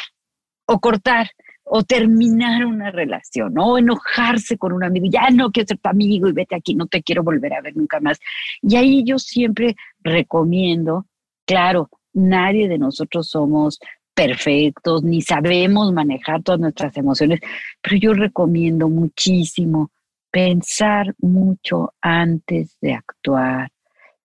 o 0.68 0.80
cortar 0.80 1.30
o 1.66 1.84
terminar 1.84 2.66
una 2.66 2.92
relación, 2.92 3.58
o 3.58 3.78
enojarse 3.78 4.58
con 4.58 4.72
un 4.72 4.84
amigo, 4.84 5.08
ya 5.10 5.30
no 5.32 5.52
quiero 5.52 5.68
ser 5.68 5.80
tu 5.80 5.90
amigo 5.90 6.30
y 6.30 6.32
vete 6.32 6.56
aquí, 6.56 6.76
no 6.76 6.86
te 6.86 7.02
quiero 7.02 7.24
volver 7.24 7.54
a 7.54 7.62
ver 7.62 7.76
nunca 7.76 8.00
más. 8.00 8.20
Y 8.62 8.76
ahí 8.76 9.04
yo 9.04 9.18
siempre 9.18 9.76
recomiendo, 10.02 11.08
claro, 11.46 11.90
nadie 12.14 12.68
de 12.68 12.78
nosotros 12.78 13.30
somos 13.30 13.80
perfectos, 14.14 15.04
ni 15.04 15.22
sabemos 15.22 15.92
manejar 15.92 16.42
todas 16.44 16.62
nuestras 16.62 16.96
emociones, 16.98 17.42
pero 17.82 17.98
yo 17.98 18.14
recomiendo 18.14 18.88
muchísimo 18.88 19.92
pensar 20.32 21.16
mucho 21.20 21.94
antes 22.02 22.78
de 22.80 22.94
actuar, 22.94 23.70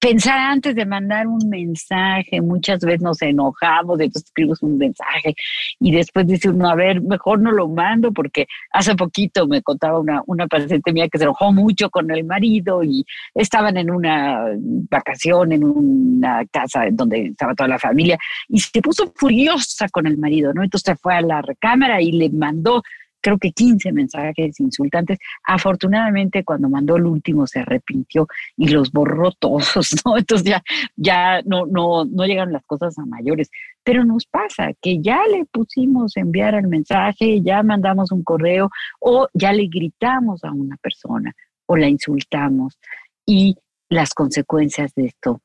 pensar 0.01 0.39
antes 0.39 0.75
de 0.75 0.87
mandar 0.87 1.27
un 1.27 1.49
mensaje. 1.49 2.41
Muchas 2.41 2.81
veces 2.81 3.03
nos 3.03 3.21
enojamos, 3.21 4.01
entonces 4.01 4.29
escribimos 4.29 4.63
un 4.63 4.79
mensaje 4.79 5.35
y 5.79 5.93
después 5.93 6.27
dice 6.27 6.49
uno, 6.49 6.71
a 6.71 6.75
ver, 6.75 7.03
mejor 7.03 7.41
no 7.41 7.53
lo 7.53 7.69
mando 7.69 8.11
porque 8.11 8.47
hace 8.73 8.97
poquito 8.97 9.47
me 9.47 9.63
contaba 9.63 10.01
una, 10.01 10.23
una 10.27 10.47
paciente 10.47 10.93
mía 10.93 11.09
que 11.09 11.19
se 11.19 11.25
enojó 11.25 11.53
mucho 11.53 11.91
con 11.91 12.11
el 12.11 12.25
marido 12.25 12.83
y 12.83 13.05
estaban 13.35 13.77
en 13.77 13.91
una 13.91 14.47
vacación 14.91 15.53
en 15.53 15.65
una 15.65 16.47
casa 16.47 16.85
donde 16.91 17.27
estaba 17.27 17.55
toda 17.55 17.69
la 17.69 17.79
familia 17.79 18.19
y 18.49 18.59
se 18.59 18.81
puso 18.81 19.13
furiosa 19.15 19.89
con 19.91 20.07
el 20.07 20.17
marido, 20.17 20.55
¿no? 20.55 20.63
Entonces 20.63 20.99
fue 21.01 21.15
a 21.15 21.21
la 21.21 21.43
recámara 21.43 22.01
y 22.01 22.13
le 22.13 22.31
mandó 22.31 22.83
creo 23.21 23.39
que 23.39 23.53
15 23.53 23.93
mensajes 23.93 24.61
insultantes. 24.61 25.19
Afortunadamente, 25.45 26.45
cuando 26.45 26.69
mandó 26.69 26.97
el 26.97 27.07
último 27.07 27.47
se 27.47 27.61
arrepintió 27.61 28.27
y 28.57 28.69
los 28.69 28.93
borró 28.93 29.33
todos, 29.33 29.65
¿no? 30.05 30.17
Entonces 30.17 30.47
ya, 30.47 30.63
ya 30.97 31.43
no, 31.43 31.67
no, 31.67 32.05
no 32.05 32.25
llegan 32.27 32.53
las 32.53 32.65
cosas 32.67 32.99
a 32.99 33.07
mayores. 33.07 33.51
Pero 33.83 34.05
nos 34.05 34.27
pasa 34.27 34.73
que 34.81 35.01
ya 35.01 35.21
le 35.31 35.45
pusimos 35.47 36.17
enviar 36.17 36.55
el 36.55 36.69
mensaje, 36.69 37.41
ya 37.43 37.63
mandamos 37.63 38.13
un 38.13 38.23
correo 38.23 38.71
o 39.01 39.29
ya 39.35 39.53
le 39.53 39.67
gritamos 39.69 40.45
a 40.45 40.53
una 40.53 40.77
persona 40.77 41.35
o 41.67 41.77
la 41.77 41.89
insultamos 41.89 42.79
y 43.25 43.57
las 43.89 44.15
consecuencias 44.15 44.95
de 44.95 45.07
esto 45.07 45.41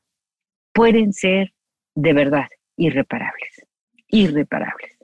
pueden 0.72 1.12
ser 1.12 1.52
de 1.94 2.12
verdad 2.12 2.48
irreparables, 2.76 3.66
irreparables. 4.08 4.95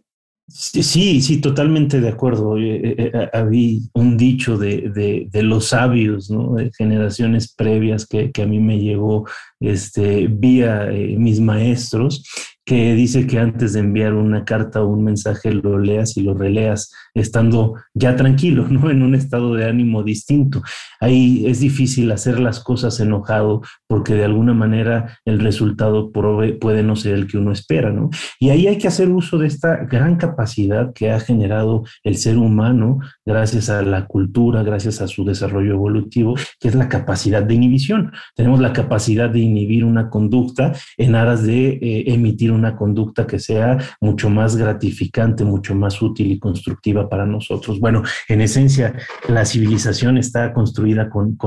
Sí, 0.49 1.23
sí, 1.23 1.41
totalmente 1.41 2.01
de 2.01 2.09
acuerdo. 2.09 2.59
Eh, 2.59 2.95
eh, 2.99 3.11
eh, 3.15 3.31
había 3.33 3.81
un 3.95 4.17
dicho 4.17 4.59
de, 4.59 5.29
los 5.35 5.69
sabios, 5.69 6.31
¿no? 6.31 6.55
De 6.55 6.71
generaciones 6.77 7.53
previas 7.55 8.07
que, 8.07 8.31
a 8.43 8.47
mí 8.47 8.59
me 8.59 8.79
llegó 8.79 9.27
este, 9.63 10.27
vía 10.29 10.89
mis 11.17 11.41
maestros, 11.41 12.23
que 12.65 12.95
dice 12.95 13.27
que 13.27 13.39
antes 13.41 13.73
de 13.73 13.81
enviar 13.81 14.15
una 14.15 14.45
carta 14.45 14.83
o 14.83 14.87
un 14.87 15.03
mensaje 15.03 15.53
lo 15.53 15.79
leas 15.79 16.17
y 16.17 16.23
lo 16.23 16.35
releas 16.35 16.93
estando 17.15 17.75
ya 17.93 18.15
tranquilo, 18.17 18.67
¿no? 18.71 18.91
En 18.91 19.03
un 19.03 19.15
estado 19.15 19.55
de 19.55 19.67
ánimo 19.67 20.03
distinto. 20.03 20.63
Ahí 21.01 21.45
es 21.47 21.61
difícil 21.61 22.11
hacer 22.13 22.39
las 22.39 22.61
cosas 22.61 23.01
enojado 23.01 23.63
porque 23.89 24.15
de 24.15 24.25
alguna 24.25 24.55
manera 24.55 25.19
el 25.25 25.41
resultado 25.41 26.13
puede 26.13 26.83
no 26.83 26.97
ser 26.97 27.15
el 27.15 27.27
que 27.27 27.39
uno 27.39 27.53
espera, 27.53 27.91
¿no? 27.91 28.11
Y 28.39 28.51
ahí 28.51 28.67
hay 28.69 28.79
que 28.79 28.89
hacer 28.89 29.09
uso 29.09 29.39
de 29.39 29.49
esta 29.49 29.85
gran 29.85 30.17
capacidad 30.17 30.93
que 30.93 31.11
ha 31.11 31.19
generado 31.19 31.85
el 32.05 32.17
ser 32.17 32.39
humano 32.39 33.01
gracias 33.27 33.71
a 33.71 33.83
la 33.83 34.07
cultura, 34.07 34.63
gracias 34.63 35.01
a 35.03 35.09
su 35.09 35.25
desarrollo 35.25 35.73
evolutivo, 35.73 36.35
que 36.61 36.69
es 36.69 36.75
la 36.75 36.89
capacidad 36.89 37.43
de 37.43 37.55
inhibición. 37.55 38.13
Tenemos 38.37 38.61
la 38.61 38.73
capacidad 38.73 39.29
de 39.29 39.41
inhibir 39.53 39.85
una 39.85 40.09
conducta 40.11 40.73
en 40.97 41.15
aras 41.15 41.43
de 41.43 41.69
eh, 41.69 42.05
emitir 42.07 42.51
una 42.53 42.77
conducta 42.77 43.27
que 43.27 43.39
sea 43.39 43.79
mucho 44.01 44.31
más 44.31 44.57
gratificante, 44.57 45.45
mucho 45.45 45.75
más 45.75 46.01
útil 46.01 46.33
y 46.33 46.39
constructiva 46.39 47.09
para 47.09 47.27
nosotros. 47.27 47.79
Bueno, 47.79 48.03
en 48.29 48.41
esencia, 48.41 48.95
la 49.29 49.45
civilización 49.45 50.17
está 50.17 50.53
construida 50.53 51.09
con, 51.11 51.39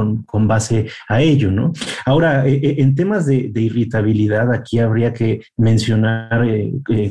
base 0.48 0.88
a 1.10 1.22
ello, 1.22 1.52
¿no? 1.52 1.74
Ahora, 2.06 2.48
eh, 2.48 2.60
eh, 2.62 2.76
en 2.80 2.94
temas 2.94 3.26
de, 3.26 3.52
irritabilidad, 3.56 4.54
aquí 4.54 4.80
habría 4.80 5.12
que 5.12 5.42
mencionar, 5.58 6.46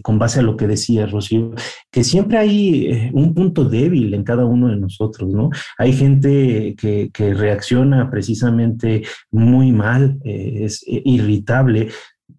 con 0.03 0.19
base 0.19 0.39
a 0.39 0.43
lo 0.43 0.57
que 0.57 0.69
decía 0.69 1.07
Rocío, 1.07 1.53
que 1.91 2.05
siempre 2.05 2.39
hay 2.39 3.11
un 3.13 3.35
punto 3.35 3.65
débil 3.65 4.15
en 4.15 4.23
cada 4.23 4.45
uno 4.45 4.69
de 4.69 4.77
nosotros, 4.77 5.33
¿no? 5.33 5.51
Hay 5.79 5.93
gente 5.93 6.77
que, 6.79 7.11
que 7.13 7.35
reacciona 7.35 8.09
precisamente 8.11 9.03
muy 9.33 9.73
mal, 9.73 10.19
es 10.23 10.84
irritable 10.87 11.89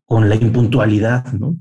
con 0.06 0.30
la 0.30 0.36
impuntualidad, 0.36 1.34
¿no? 1.34 1.58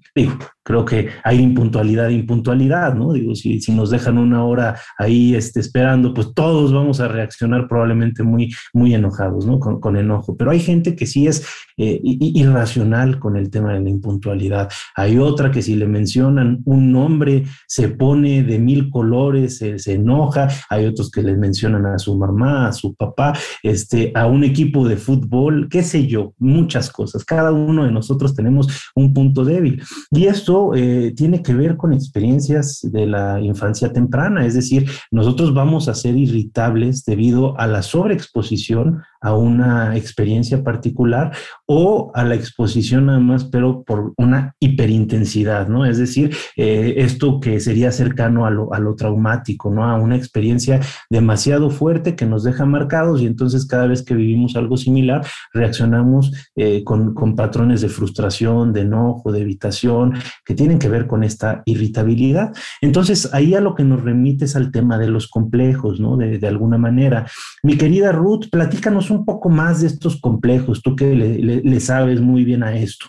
Creo 0.64 0.84
que 0.84 1.10
hay 1.22 1.40
impuntualidad, 1.40 2.08
impuntualidad, 2.08 2.94
¿no? 2.94 3.12
Digo, 3.12 3.34
si, 3.34 3.60
si 3.60 3.70
nos 3.72 3.90
dejan 3.90 4.18
una 4.18 4.44
hora 4.44 4.76
ahí 4.98 5.34
este, 5.34 5.60
esperando, 5.60 6.14
pues 6.14 6.32
todos 6.34 6.72
vamos 6.72 7.00
a 7.00 7.08
reaccionar 7.08 7.68
probablemente 7.68 8.22
muy, 8.22 8.52
muy 8.72 8.94
enojados, 8.94 9.46
¿no? 9.46 9.60
Con, 9.60 9.94
enojo. 9.96 10.36
Pero 10.36 10.50
hay 10.50 10.60
gente 10.60 10.96
que 10.96 11.06
sí 11.06 11.26
es 11.26 11.46
eh, 11.76 12.00
irracional 12.02 13.18
con 13.18 13.36
el 13.36 13.50
tema 13.50 13.74
de 13.74 13.80
la 13.80 13.90
impuntualidad. 13.90 14.70
Hay 14.96 15.18
otra 15.18 15.50
que 15.50 15.62
si 15.62 15.76
le 15.76 15.86
mencionan 15.86 16.62
un 16.64 16.90
nombre 16.90 17.44
se 17.68 17.88
pone 17.88 18.42
de 18.42 18.58
mil 18.58 18.90
colores, 18.90 19.58
se, 19.58 19.78
se 19.78 19.92
enoja. 19.92 20.48
Hay 20.70 20.86
otros 20.86 21.10
que 21.10 21.22
le 21.22 21.36
mencionan 21.36 21.86
a 21.86 21.98
su 21.98 22.16
mamá, 22.16 22.68
a 22.68 22.72
su 22.72 22.94
papá, 22.94 23.34
este, 23.62 24.10
a 24.14 24.26
un 24.26 24.42
equipo 24.42 24.88
de 24.88 24.96
fútbol, 24.96 25.68
qué 25.70 25.82
sé 25.82 26.06
yo, 26.06 26.32
muchas 26.38 26.90
cosas. 26.90 27.24
Cada 27.24 27.52
uno 27.52 27.84
de 27.84 27.92
nosotros 27.92 28.34
tenemos 28.34 28.90
un 28.94 29.12
punto 29.12 29.44
débil. 29.44 29.82
Y 30.10 30.24
esto 30.24 30.53
eh, 30.74 31.12
tiene 31.16 31.42
que 31.42 31.54
ver 31.54 31.76
con 31.76 31.92
experiencias 31.92 32.80
de 32.82 33.06
la 33.06 33.40
infancia 33.40 33.92
temprana, 33.92 34.46
es 34.46 34.54
decir, 34.54 34.88
nosotros 35.10 35.52
vamos 35.54 35.88
a 35.88 35.94
ser 35.94 36.16
irritables 36.16 37.04
debido 37.04 37.58
a 37.58 37.66
la 37.66 37.82
sobreexposición 37.82 39.02
a 39.24 39.34
una 39.34 39.96
experiencia 39.96 40.62
particular 40.62 41.32
o 41.66 42.12
a 42.14 42.24
la 42.24 42.34
exposición 42.34 43.06
nada 43.06 43.20
más, 43.20 43.44
pero 43.44 43.82
por 43.82 44.12
una 44.18 44.54
hiperintensidad, 44.60 45.66
¿no? 45.66 45.86
Es 45.86 45.96
decir, 45.96 46.36
eh, 46.56 46.94
esto 46.98 47.40
que 47.40 47.58
sería 47.58 47.90
cercano 47.90 48.44
a 48.44 48.50
lo, 48.50 48.74
a 48.74 48.78
lo, 48.78 48.94
traumático, 48.96 49.70
¿no? 49.70 49.84
A 49.84 49.94
una 49.96 50.14
experiencia 50.14 50.78
demasiado 51.08 51.70
fuerte 51.70 52.16
que 52.16 52.26
nos 52.26 52.44
deja 52.44 52.66
marcados 52.66 53.22
y 53.22 53.26
entonces 53.26 53.66
cada 53.66 53.86
vez 53.86 54.02
que 54.02 54.14
vivimos 54.14 54.56
algo 54.56 54.76
similar 54.76 55.26
reaccionamos 55.54 56.30
eh, 56.54 56.84
con, 56.84 57.14
con 57.14 57.34
patrones 57.34 57.80
de 57.80 57.88
frustración, 57.88 58.74
de 58.74 58.82
enojo, 58.82 59.32
de 59.32 59.40
evitación, 59.40 60.12
que 60.44 60.54
tienen 60.54 60.78
que 60.78 60.90
ver 60.90 61.06
con 61.06 61.24
esta 61.24 61.62
irritabilidad. 61.64 62.52
Entonces, 62.82 63.32
ahí 63.32 63.54
a 63.54 63.62
lo 63.62 63.74
que 63.74 63.84
nos 63.84 64.02
remite 64.02 64.44
es 64.44 64.54
al 64.54 64.70
tema 64.70 64.98
de 64.98 65.08
los 65.08 65.28
complejos, 65.28 65.98
¿no? 65.98 66.18
De, 66.18 66.38
de 66.38 66.46
alguna 66.46 66.76
manera. 66.76 67.26
Mi 67.62 67.78
querida 67.78 68.12
Ruth, 68.12 68.50
platícanos 68.50 69.10
un 69.10 69.13
poco 69.22 69.48
más 69.48 69.80
de 69.80 69.88
estos 69.88 70.20
complejos, 70.20 70.82
tú 70.82 70.96
que 70.96 71.14
le, 71.14 71.80
sabes 71.80 72.20
muy 72.20 72.44
bien 72.44 72.62
a 72.62 72.74
esto. 72.74 73.06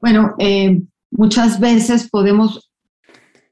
Bueno, 0.00 0.34
eh, 0.38 0.82
muchas 1.10 1.60
veces 1.60 2.08
podemos 2.10 2.72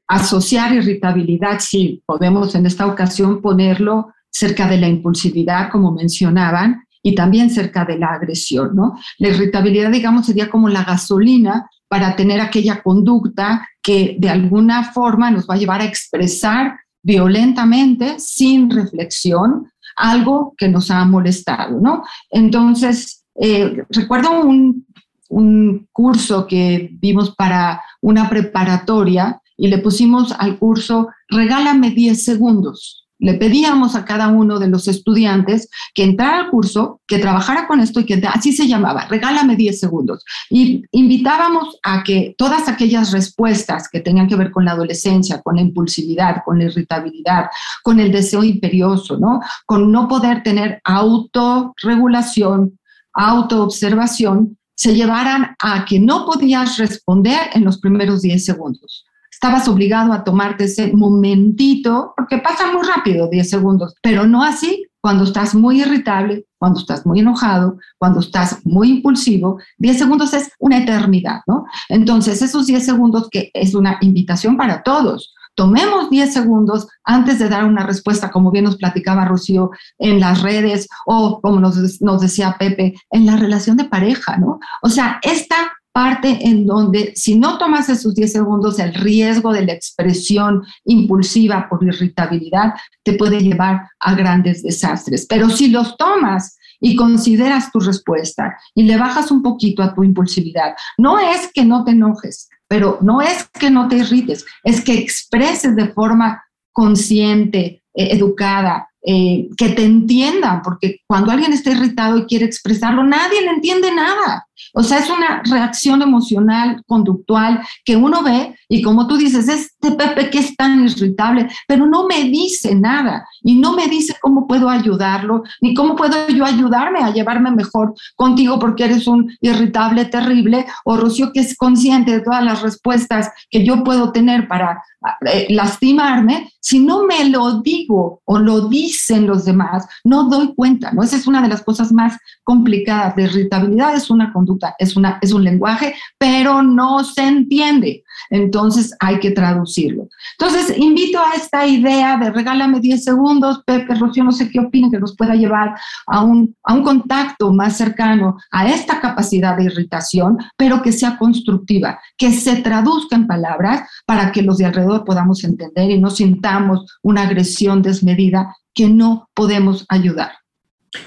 asociar 0.07 0.73
irritabilidad, 0.73 1.59
sí, 1.59 2.03
podemos 2.05 2.53
en 2.55 2.65
esta 2.65 2.85
ocasión 2.85 3.41
ponerlo 3.41 4.13
cerca 4.29 4.67
de 4.67 4.77
la 4.77 4.89
impulsividad, 4.89 5.69
como 5.71 5.91
mencionaban, 5.91 6.83
y 7.03 7.15
también 7.15 7.49
cerca 7.49 7.85
de 7.85 7.97
la 7.97 8.07
agresión, 8.07 8.75
¿no? 8.75 8.95
La 9.17 9.29
irritabilidad, 9.29 9.89
digamos, 9.89 10.25
sería 10.25 10.49
como 10.49 10.69
la 10.69 10.83
gasolina 10.83 11.69
para 11.87 12.15
tener 12.15 12.39
aquella 12.39 12.81
conducta 12.83 13.67
que 13.81 14.17
de 14.19 14.29
alguna 14.29 14.91
forma 14.91 15.31
nos 15.31 15.47
va 15.49 15.55
a 15.55 15.57
llevar 15.57 15.81
a 15.81 15.85
expresar 15.85 16.75
violentamente, 17.01 18.19
sin 18.19 18.69
reflexión, 18.69 19.70
algo 19.95 20.53
que 20.57 20.67
nos 20.67 20.91
ha 20.91 21.05
molestado, 21.05 21.79
¿no? 21.79 22.03
Entonces, 22.29 23.25
eh, 23.35 23.83
recuerdo 23.89 24.41
un, 24.41 24.85
un 25.29 25.87
curso 25.91 26.47
que 26.47 26.89
vimos 26.93 27.35
para 27.35 27.81
una 28.01 28.29
preparatoria 28.29 29.41
y 29.57 29.67
le 29.67 29.77
pusimos 29.77 30.33
al 30.33 30.57
curso, 30.57 31.09
regálame 31.29 31.91
10 31.91 32.23
segundos 32.23 33.01
le 33.21 33.35
pedíamos 33.35 33.95
a 33.95 34.03
cada 34.03 34.29
uno 34.29 34.57
de 34.57 34.67
los 34.67 34.87
estudiantes 34.87 35.69
que 35.93 36.03
entrara 36.03 36.39
al 36.39 36.49
curso, 36.49 36.99
que 37.05 37.19
trabajara 37.19 37.67
con 37.67 37.79
esto 37.79 37.99
y 37.99 38.05
que 38.05 38.19
así 38.27 38.51
se 38.51 38.67
llamaba, 38.67 39.05
regálame 39.05 39.55
10 39.55 39.79
segundos. 39.79 40.25
Y 40.49 40.83
invitábamos 40.91 41.77
a 41.83 42.03
que 42.03 42.33
todas 42.35 42.67
aquellas 42.67 43.11
respuestas 43.11 43.87
que 43.89 43.99
tenían 43.99 44.27
que 44.27 44.35
ver 44.35 44.49
con 44.49 44.65
la 44.65 44.71
adolescencia, 44.71 45.39
con 45.41 45.55
la 45.55 45.61
impulsividad, 45.61 46.37
con 46.43 46.57
la 46.57 46.65
irritabilidad, 46.65 47.45
con 47.83 47.99
el 47.99 48.11
deseo 48.11 48.43
imperioso, 48.43 49.17
¿no? 49.19 49.39
Con 49.67 49.91
no 49.91 50.07
poder 50.07 50.41
tener 50.41 50.81
autorregulación, 50.83 52.79
autoobservación, 53.13 54.57
se 54.73 54.95
llevaran 54.95 55.55
a 55.59 55.85
que 55.85 55.99
no 55.99 56.25
podías 56.25 56.79
responder 56.79 57.51
en 57.53 57.65
los 57.65 57.79
primeros 57.79 58.23
10 58.23 58.43
segundos 58.43 59.05
estabas 59.41 59.67
obligado 59.67 60.13
a 60.13 60.23
tomarte 60.23 60.65
ese 60.65 60.93
momentito, 60.93 62.13
porque 62.15 62.37
pasa 62.37 62.71
muy 62.71 62.87
rápido, 62.87 63.27
10 63.27 63.49
segundos, 63.49 63.95
pero 64.03 64.27
no 64.27 64.43
así 64.43 64.85
cuando 65.01 65.23
estás 65.23 65.55
muy 65.55 65.81
irritable, 65.81 66.45
cuando 66.59 66.79
estás 66.79 67.07
muy 67.07 67.21
enojado, 67.21 67.79
cuando 67.97 68.19
estás 68.19 68.63
muy 68.65 68.91
impulsivo, 68.91 69.59
10 69.79 69.97
segundos 69.97 70.35
es 70.35 70.51
una 70.59 70.77
eternidad, 70.77 71.39
¿no? 71.47 71.65
Entonces, 71.89 72.43
esos 72.43 72.67
10 72.67 72.85
segundos 72.85 73.29
que 73.31 73.49
es 73.55 73.73
una 73.73 73.97
invitación 74.01 74.57
para 74.57 74.83
todos. 74.83 75.33
Tomemos 75.55 76.11
10 76.11 76.31
segundos 76.31 76.87
antes 77.03 77.39
de 77.39 77.49
dar 77.49 77.65
una 77.65 77.83
respuesta, 77.83 78.29
como 78.29 78.51
bien 78.51 78.65
nos 78.65 78.77
platicaba 78.77 79.25
Rocío 79.25 79.71
en 79.97 80.19
las 80.19 80.43
redes 80.43 80.87
o 81.07 81.41
como 81.41 81.59
nos, 81.59 81.99
nos 81.99 82.21
decía 82.21 82.57
Pepe, 82.59 82.93
en 83.09 83.25
la 83.25 83.37
relación 83.37 83.75
de 83.75 83.85
pareja, 83.85 84.37
¿no? 84.37 84.59
O 84.83 84.89
sea, 84.89 85.19
esta 85.23 85.73
parte 85.93 86.39
en 86.47 86.65
donde 86.65 87.13
si 87.15 87.37
no 87.37 87.57
tomas 87.57 87.89
esos 87.89 88.15
10 88.15 88.31
segundos, 88.31 88.79
el 88.79 88.93
riesgo 88.93 89.51
de 89.51 89.65
la 89.65 89.73
expresión 89.73 90.63
impulsiva 90.85 91.67
por 91.69 91.83
irritabilidad 91.83 92.73
te 93.03 93.13
puede 93.13 93.39
llevar 93.39 93.89
a 93.99 94.15
grandes 94.15 94.63
desastres. 94.63 95.25
Pero 95.27 95.49
si 95.49 95.67
los 95.67 95.97
tomas 95.97 96.57
y 96.79 96.95
consideras 96.95 97.71
tu 97.71 97.79
respuesta 97.79 98.57
y 98.73 98.83
le 98.83 98.97
bajas 98.97 99.31
un 99.31 99.41
poquito 99.41 99.83
a 99.83 99.93
tu 99.93 100.03
impulsividad, 100.03 100.75
no 100.97 101.19
es 101.19 101.49
que 101.53 101.65
no 101.65 101.83
te 101.83 101.91
enojes, 101.91 102.49
pero 102.67 102.97
no 103.01 103.21
es 103.21 103.49
que 103.49 103.69
no 103.69 103.87
te 103.87 103.97
irrites, 103.97 104.45
es 104.63 104.81
que 104.81 104.93
expreses 104.93 105.75
de 105.75 105.89
forma 105.89 106.43
consciente, 106.71 107.83
eh, 107.93 108.07
educada, 108.11 108.87
eh, 109.03 109.49
que 109.57 109.69
te 109.69 109.83
entiendan, 109.83 110.61
porque 110.61 111.01
cuando 111.07 111.31
alguien 111.31 111.53
está 111.53 111.71
irritado 111.71 112.17
y 112.17 112.25
quiere 112.25 112.45
expresarlo, 112.45 113.03
nadie 113.03 113.41
le 113.41 113.49
entiende 113.49 113.93
nada. 113.93 114.47
O 114.73 114.83
sea, 114.83 114.99
es 114.99 115.09
una 115.09 115.41
reacción 115.43 116.01
emocional, 116.01 116.81
conductual, 116.87 117.61
que 117.85 117.95
uno 117.95 118.23
ve 118.23 118.55
y 118.69 118.81
como 118.81 119.07
tú 119.07 119.17
dices, 119.17 119.47
este 119.47 119.91
Pepe 119.91 120.29
que 120.29 120.39
es 120.39 120.55
tan 120.55 120.85
irritable, 120.85 121.49
pero 121.67 121.85
no 121.85 122.07
me 122.07 122.23
dice 122.23 122.75
nada 122.75 123.25
y 123.43 123.55
no 123.55 123.73
me 123.73 123.87
dice 123.87 124.15
cómo 124.21 124.47
puedo 124.47 124.69
ayudarlo, 124.69 125.43
ni 125.61 125.73
cómo 125.73 125.95
puedo 125.95 126.27
yo 126.29 126.45
ayudarme 126.45 126.99
a 126.99 127.11
llevarme 127.11 127.51
mejor 127.51 127.93
contigo 128.15 128.59
porque 128.59 128.85
eres 128.85 129.07
un 129.07 129.31
irritable 129.41 130.05
terrible, 130.05 130.65
o 130.85 130.97
Rocío 130.97 131.31
que 131.33 131.41
es 131.41 131.57
consciente 131.57 132.11
de 132.11 132.21
todas 132.21 132.43
las 132.43 132.61
respuestas 132.61 133.31
que 133.49 133.65
yo 133.65 133.83
puedo 133.83 134.11
tener 134.11 134.47
para 134.47 134.83
eh, 135.25 135.47
lastimarme, 135.49 136.51
si 136.59 136.79
no 136.79 137.05
me 137.05 137.27
lo 137.27 137.61
digo 137.61 138.21
o 138.23 138.39
lo 138.39 138.67
dicen 138.69 139.25
los 139.25 139.45
demás, 139.45 139.87
no 140.03 140.29
doy 140.29 140.53
cuenta, 140.55 140.91
¿no? 140.91 141.01
Esa 141.03 141.17
es 141.17 141.27
una 141.27 141.41
de 141.41 141.47
las 141.47 141.63
cosas 141.63 141.91
más 141.91 142.17
complicadas 142.43 143.15
de 143.15 143.23
irritabilidad, 143.23 143.95
es 143.95 144.09
una 144.09 144.31
conducta 144.31 144.50
es, 144.79 144.95
una, 144.95 145.19
es 145.21 145.33
un 145.33 145.43
lenguaje, 145.43 145.95
pero 146.17 146.61
no 146.61 147.03
se 147.03 147.23
entiende. 147.27 148.03
Entonces 148.29 148.95
hay 148.99 149.19
que 149.19 149.31
traducirlo. 149.31 150.07
Entonces 150.39 150.77
invito 150.77 151.19
a 151.19 151.35
esta 151.35 151.65
idea 151.65 152.17
de 152.17 152.31
regálame 152.31 152.79
10 152.79 153.03
segundos, 153.03 153.63
Pepe, 153.65 153.95
Rocío, 153.95 154.23
no 154.23 154.31
sé 154.31 154.49
qué 154.49 154.59
opinen, 154.59 154.91
que 154.91 154.99
nos 154.99 155.15
pueda 155.15 155.35
llevar 155.35 155.75
a 156.07 156.23
un, 156.23 156.55
a 156.63 156.73
un 156.73 156.83
contacto 156.83 157.51
más 157.53 157.77
cercano 157.77 158.37
a 158.51 158.67
esta 158.67 158.99
capacidad 158.99 159.57
de 159.57 159.65
irritación, 159.65 160.37
pero 160.57 160.81
que 160.81 160.91
sea 160.91 161.17
constructiva, 161.17 161.99
que 162.17 162.31
se 162.31 162.57
traduzca 162.57 163.15
en 163.15 163.27
palabras 163.27 163.87
para 164.05 164.31
que 164.31 164.41
los 164.41 164.57
de 164.57 164.65
alrededor 164.65 165.03
podamos 165.03 165.43
entender 165.43 165.89
y 165.89 165.99
no 165.99 166.09
sintamos 166.09 166.85
una 167.01 167.23
agresión 167.23 167.81
desmedida 167.81 168.55
que 168.73 168.89
no 168.89 169.29
podemos 169.33 169.85
ayudar. 169.89 170.40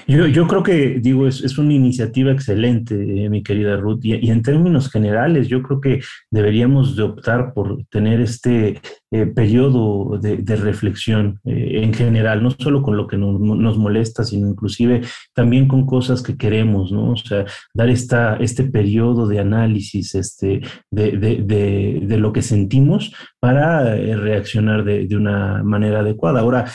Yo, 0.07 0.47
creo 0.47 0.63
que, 0.63 0.99
digo, 0.99 1.27
es, 1.27 1.43
es 1.43 1.59
una 1.59 1.73
iniciativa 1.73 2.31
excelente, 2.31 2.95
eh, 2.95 3.29
mi 3.29 3.43
querida 3.43 3.77
Ruth, 3.77 3.99
y, 4.03 4.15
y, 4.15 4.31
en 4.31 4.41
términos 4.41 4.89
generales, 4.89 5.47
yo 5.47 5.61
creo 5.61 5.79
que 5.79 6.01
deberíamos 6.31 6.95
de 6.95 7.03
optar 7.03 7.53
por 7.53 7.85
tener 7.91 8.19
este 8.19 8.81
eh, 9.21 9.27
periodo 9.27 10.17
de, 10.19 10.55
reflexión 10.57 11.39
eh, 11.45 11.81
en 11.83 11.93
general, 11.93 12.43
no 12.43 12.51
solo 12.51 12.81
con 12.81 12.97
lo 12.97 13.07
que 13.07 13.17
nos, 13.17 13.77
molesta, 13.77 14.23
sino 14.23 14.49
inclusive 14.49 15.01
también 15.33 15.67
con 15.67 15.85
cosas 15.85 16.21
que 16.21 16.37
queremos, 16.37 16.91
¿no? 16.91 17.11
O 17.11 17.15
sea, 17.15 17.45
dar 17.73 17.89
esta, 17.89 18.35
este 18.37 18.65
periodo 18.65 19.27
de 19.27 19.39
análisis 19.39 20.15
este, 20.15 20.61
de, 20.91 21.17
de, 21.17 22.17
lo 22.17 22.33
que 22.33 22.41
sentimos 22.41 23.13
para 23.39 23.95
eh, 23.95 24.17
reaccionar 24.17 24.83
de, 24.83 25.15
una 25.15 25.63
manera 25.63 26.01
adecuada. 26.01 26.41
Ahora, 26.41 26.65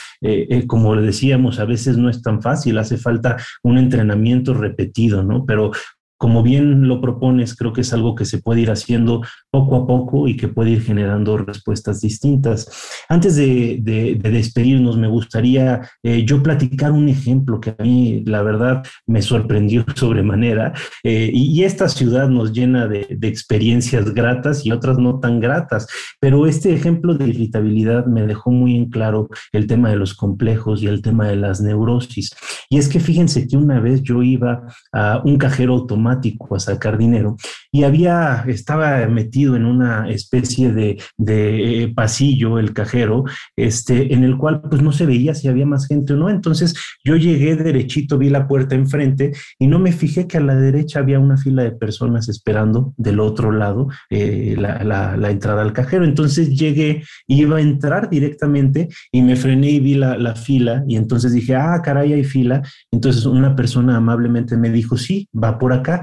como 0.66 0.96
decíamos, 0.96 1.60
a 1.60 1.66
veces 1.66 1.98
no 1.98 2.08
es 2.08 2.22
tan 2.22 2.40
fácil, 2.40 2.78
hace 2.78 2.96
falta 2.96 3.36
un 3.62 3.76
entrenamiento 3.76 4.54
repetido, 4.54 5.22
¿no? 5.22 5.44
Pero 5.44 5.72
como 6.20 6.42
bien 6.42 6.86
lo 6.86 7.00
propones, 7.00 7.56
creo 7.56 7.72
que 7.72 7.80
es 7.80 7.94
algo 7.94 8.14
que 8.14 8.26
se 8.26 8.42
puede 8.42 8.60
ir 8.60 8.70
haciendo 8.70 9.22
poco 9.50 9.74
a 9.74 9.86
poco 9.86 10.28
y 10.28 10.36
que 10.36 10.48
puede 10.48 10.72
ir 10.72 10.82
generando 10.82 11.38
respuestas 11.38 12.02
distintas. 12.02 12.70
Antes 13.08 13.36
de, 13.36 13.78
de, 13.80 14.16
de 14.16 14.30
despedirnos, 14.30 14.98
me 14.98 15.08
gustaría 15.08 15.80
eh, 16.02 16.22
yo 16.26 16.42
platicar 16.42 16.92
un 16.92 17.08
ejemplo 17.08 17.58
que 17.58 17.70
a 17.70 17.82
mí, 17.82 18.22
la 18.26 18.42
verdad, 18.42 18.82
me 19.06 19.22
sorprendió 19.22 19.86
sobremanera. 19.96 20.74
Eh, 21.02 21.30
y, 21.32 21.58
y, 21.58 21.64
esta 21.64 21.88
ciudad 21.88 22.28
nos 22.28 22.52
llena 22.52 22.86
de, 22.86 23.06
de, 23.18 23.28
experiencias 23.28 24.12
gratas 24.12 24.66
y 24.66 24.72
otras 24.72 24.98
no 24.98 25.20
tan 25.20 25.40
gratas. 25.40 25.86
Pero 26.20 26.46
este 26.46 26.74
ejemplo 26.74 27.14
de 27.14 27.28
irritabilidad 27.28 28.04
me 28.04 28.26
dejó 28.26 28.50
muy 28.50 28.76
en 28.76 28.90
claro 28.90 29.30
el 29.52 29.66
tema 29.66 29.88
de 29.88 29.96
los 29.96 30.12
complejos 30.12 30.82
y 30.82 30.86
el 30.86 31.00
tema 31.00 31.28
de 31.28 31.36
las 31.36 31.62
neurosis. 31.62 32.30
Y 32.68 32.76
es 32.76 32.90
que 32.90 33.00
fíjense 33.00 33.48
que 33.48 33.56
una 33.56 33.80
vez 33.80 34.02
yo 34.02 34.22
iba 34.22 34.66
a 34.92 35.22
un 35.24 35.38
cajero 35.38 35.72
automático 35.72 36.09
a 36.10 36.60
sacar 36.60 36.98
dinero 36.98 37.36
y 37.72 37.84
había, 37.84 38.44
estaba 38.48 39.06
metido 39.06 39.56
en 39.56 39.64
una 39.64 40.08
especie 40.08 40.72
de, 40.72 41.00
de, 41.16 41.84
eh, 41.84 41.88
pasillo 41.94 42.58
el 42.58 42.72
cajero, 42.72 43.24
este, 43.56 44.12
en 44.12 44.24
el 44.24 44.36
cual 44.36 44.62
pues 44.62 44.82
no 44.82 44.92
se 44.92 45.06
veía 45.06 45.34
si 45.34 45.48
había 45.48 45.66
más 45.66 45.86
gente 45.86 46.14
o 46.14 46.16
no. 46.16 46.30
Entonces 46.30 46.74
yo 47.04 47.16
llegué 47.16 47.56
derechito, 47.56 48.18
vi 48.18 48.28
la 48.28 48.48
puerta 48.48 48.74
enfrente 48.74 49.32
y 49.58 49.66
no 49.66 49.78
me 49.78 49.92
fijé 49.92 50.26
que 50.26 50.38
a 50.38 50.40
la 50.40 50.56
derecha 50.56 51.00
había 51.00 51.20
una 51.20 51.36
fila 51.36 51.62
de 51.62 51.72
personas 51.72 52.28
esperando 52.28 52.92
del 52.96 53.20
otro 53.20 53.52
lado 53.52 53.88
eh, 54.10 54.56
la, 54.58 54.82
la, 54.84 55.16
la, 55.16 55.30
entrada 55.30 55.62
al 55.62 55.72
cajero. 55.72 56.04
Entonces 56.04 56.50
llegué, 56.50 57.04
iba 57.28 57.58
a 57.58 57.60
entrar 57.60 58.10
directamente 58.10 58.88
y 59.12 59.22
me 59.22 59.36
frené 59.36 59.70
y 59.70 59.80
vi 59.80 59.94
la, 59.94 60.18
la 60.18 60.34
fila 60.34 60.84
y 60.88 60.96
entonces 60.96 61.32
dije, 61.32 61.54
ah, 61.54 61.80
caray, 61.84 62.12
hay 62.12 62.24
fila. 62.24 62.62
Entonces 62.90 63.26
una 63.26 63.54
persona 63.54 63.96
amablemente 63.96 64.56
me 64.56 64.70
dijo, 64.70 64.96
sí, 64.96 65.28
va 65.32 65.58
por 65.58 65.72
acá 65.72 65.99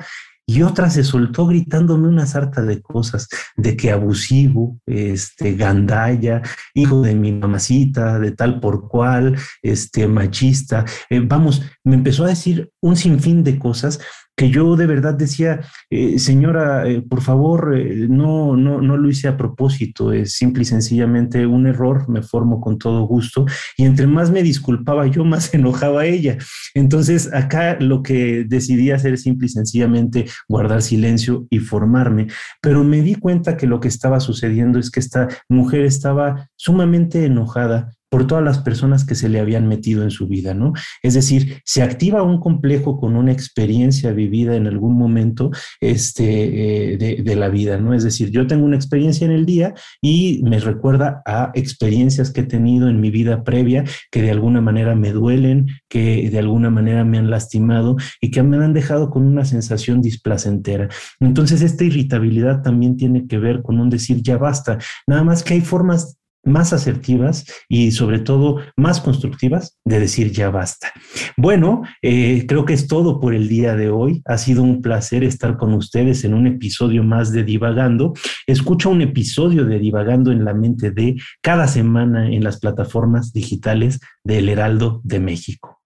y 0.50 0.62
otra 0.62 0.90
se 0.90 1.04
soltó 1.04 1.46
gritándome 1.46 2.08
una 2.08 2.26
sarta 2.26 2.62
de 2.62 2.82
cosas, 2.82 3.28
de 3.58 3.76
que 3.76 3.92
abusivo, 3.92 4.80
este, 4.86 5.56
gandalla, 5.56 6.42
hijo 6.74 7.02
de 7.02 7.16
mi 7.16 7.34
mamacita, 7.34 8.18
de 8.18 8.32
tal 8.32 8.62
por 8.62 8.88
cual, 8.88 9.38
este, 9.62 10.08
machista. 10.08 10.86
Eh, 11.10 11.20
vamos, 11.20 11.64
me 11.84 11.96
empezó 11.96 12.24
a 12.24 12.30
decir 12.30 12.72
un 12.82 12.96
sinfín 12.96 13.44
de 13.44 13.60
cosas 13.60 14.00
que 14.38 14.52
yo 14.52 14.76
de 14.76 14.86
verdad 14.86 15.16
decía, 15.16 15.62
eh, 15.90 16.20
señora, 16.20 16.88
eh, 16.88 17.02
por 17.02 17.22
favor, 17.22 17.76
eh, 17.76 18.06
no, 18.08 18.56
no, 18.56 18.80
no 18.82 18.96
lo 18.96 19.10
hice 19.10 19.28
a 19.28 19.36
propósito, 19.36 20.14
es 20.14 20.34
simple 20.34 20.62
y 20.62 20.66
sencillamente 20.66 21.48
un 21.48 21.66
error, 21.66 22.08
me 22.08 22.22
formo 22.22 22.62
con 22.62 22.78
todo 22.78 23.02
gusto, 23.08 23.48
y 23.78 23.86
entre 23.86 24.06
más 24.06 24.30
me 24.30 24.44
disculpaba 24.44 25.08
yo, 25.08 25.26
más 25.26 25.52
enojaba 25.56 26.06
ella. 26.06 26.38
Entonces, 26.76 27.34
acá 27.34 27.78
lo 27.80 28.04
que 28.04 28.46
decidí 28.48 28.92
hacer 28.92 29.16
es 29.16 29.24
simple 29.24 29.48
y 29.48 29.50
sencillamente 29.50 30.26
guardar 30.48 30.84
silencio 30.84 31.48
y 31.50 31.58
formarme, 31.58 32.28
pero 32.62 32.84
me 32.84 33.02
di 33.02 33.16
cuenta 33.16 33.58
que 33.58 33.66
lo 33.66 33.80
que 33.80 33.88
estaba 33.88 34.20
sucediendo 34.20 34.78
es 34.78 34.92
que 34.92 35.00
esta 35.00 35.28
mujer 35.50 35.82
estaba 35.82 36.48
sumamente 36.56 37.26
enojada 37.26 37.98
por 38.10 38.28
todas 38.28 38.44
las 38.44 38.60
personas 38.60 39.06
que 39.06 39.16
se 39.16 39.30
le 39.30 39.40
habían 39.40 39.68
metido 39.68 40.04
en 40.04 40.12
su 40.12 40.28
vida, 40.28 40.54
¿no? 40.54 40.74
Es 41.04 41.14
decir, 41.14 41.62
se 41.66 41.84
activa 41.84 42.24
un 42.24 42.40
complejo 42.40 43.00
con 43.00 43.16
una 43.16 43.32
experiencia 43.32 44.12
vivida 44.12 44.56
en 44.56 44.68
algún 44.68 44.98
momento 44.98 45.52
este, 45.82 46.94
eh, 46.94 46.98
de, 46.98 47.24
de, 47.24 47.36
la 47.36 47.50
vida, 47.50 47.78
¿no? 47.78 47.94
Es 47.94 48.04
decir, 48.04 48.32
yo 48.32 48.48
tengo 48.48 48.66
una 48.66 48.76
experiencia 48.76 49.26
en 49.26 49.32
el 49.32 49.46
día 49.46 49.74
y 50.02 50.42
me 50.44 50.60
recuerda 50.60 51.22
a 51.26 51.52
experiencias 51.54 52.32
que 52.32 52.42
he 52.42 52.46
tenido 52.46 52.88
en 52.90 53.02
mi 53.02 53.12
vida 53.12 53.44
previa 53.44 53.84
que 54.12 54.22
de 54.22 54.32
alguna 54.32 54.62
manera 54.62 54.96
me 54.96 55.12
duelen, 55.12 55.68
que 55.90 56.30
de 56.30 56.40
alguna 56.40 56.70
manera 56.70 57.04
me 57.04 57.18
han 57.18 57.30
lastimado 57.30 57.98
y 58.22 58.32
que 58.32 58.44
me 58.44 58.58
han 58.58 58.74
dejado 58.74 59.10
con 59.10 59.26
una 59.26 59.46
sensación 59.46 60.02
displacentera. 60.02 60.90
Entonces, 61.20 61.62
esta 61.62 61.84
irritabilidad 61.84 62.62
también 62.62 62.98
tiene 62.98 63.28
que 63.28 63.38
ver 63.38 63.62
con 63.62 63.80
un 63.80 63.90
decir 63.90 64.22
ya 64.22 64.38
basta, 64.38 64.78
nada 65.08 65.24
más 65.24 65.44
que 65.44 65.54
hay 65.56 65.62
formas 65.62 66.17
más 66.44 66.74
asertivas 66.74 67.46
y 67.68 67.92
sobre 67.92 68.20
todo 68.20 68.62
más 68.76 69.02
constructivas 69.02 69.78
de 69.86 70.00
decir 70.00 70.32
ya 70.32 70.50
basta. 70.50 70.92
Bueno, 71.36 71.84
eh, 72.02 72.46
creo 72.48 72.66
que 72.66 72.74
es 72.74 72.88
todo 72.88 73.20
por 73.20 73.34
el 73.34 73.48
día 73.48 73.76
de 73.76 73.90
hoy. 73.90 74.22
Ha 74.26 74.38
sido 74.38 74.64
un 74.64 74.82
placer 74.82 75.24
estar 75.24 75.58
con 75.58 75.74
ustedes 75.74 76.24
en 76.24 76.34
un 76.34 76.48
episodio 76.48 77.04
más 77.04 77.32
de 77.32 77.44
Divagando. 77.44 78.14
Escucha 78.46 78.90
un 78.90 79.02
episodio 79.02 79.66
de 79.66 79.80
Divagando 79.80 80.32
en 80.32 80.46
la 80.46 80.54
mente 80.54 80.92
de 80.92 81.16
cada 81.42 81.68
semana 81.68 82.32
en 82.32 82.44
las 82.44 82.60
plataformas 82.60 83.34
digitales 83.34 84.00
del 84.24 84.50
Heraldo 84.50 85.02
de 85.04 85.20
México. 85.20 85.82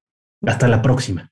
Hasta 0.46 0.68
la 0.68 0.82
próxima. 0.82 1.31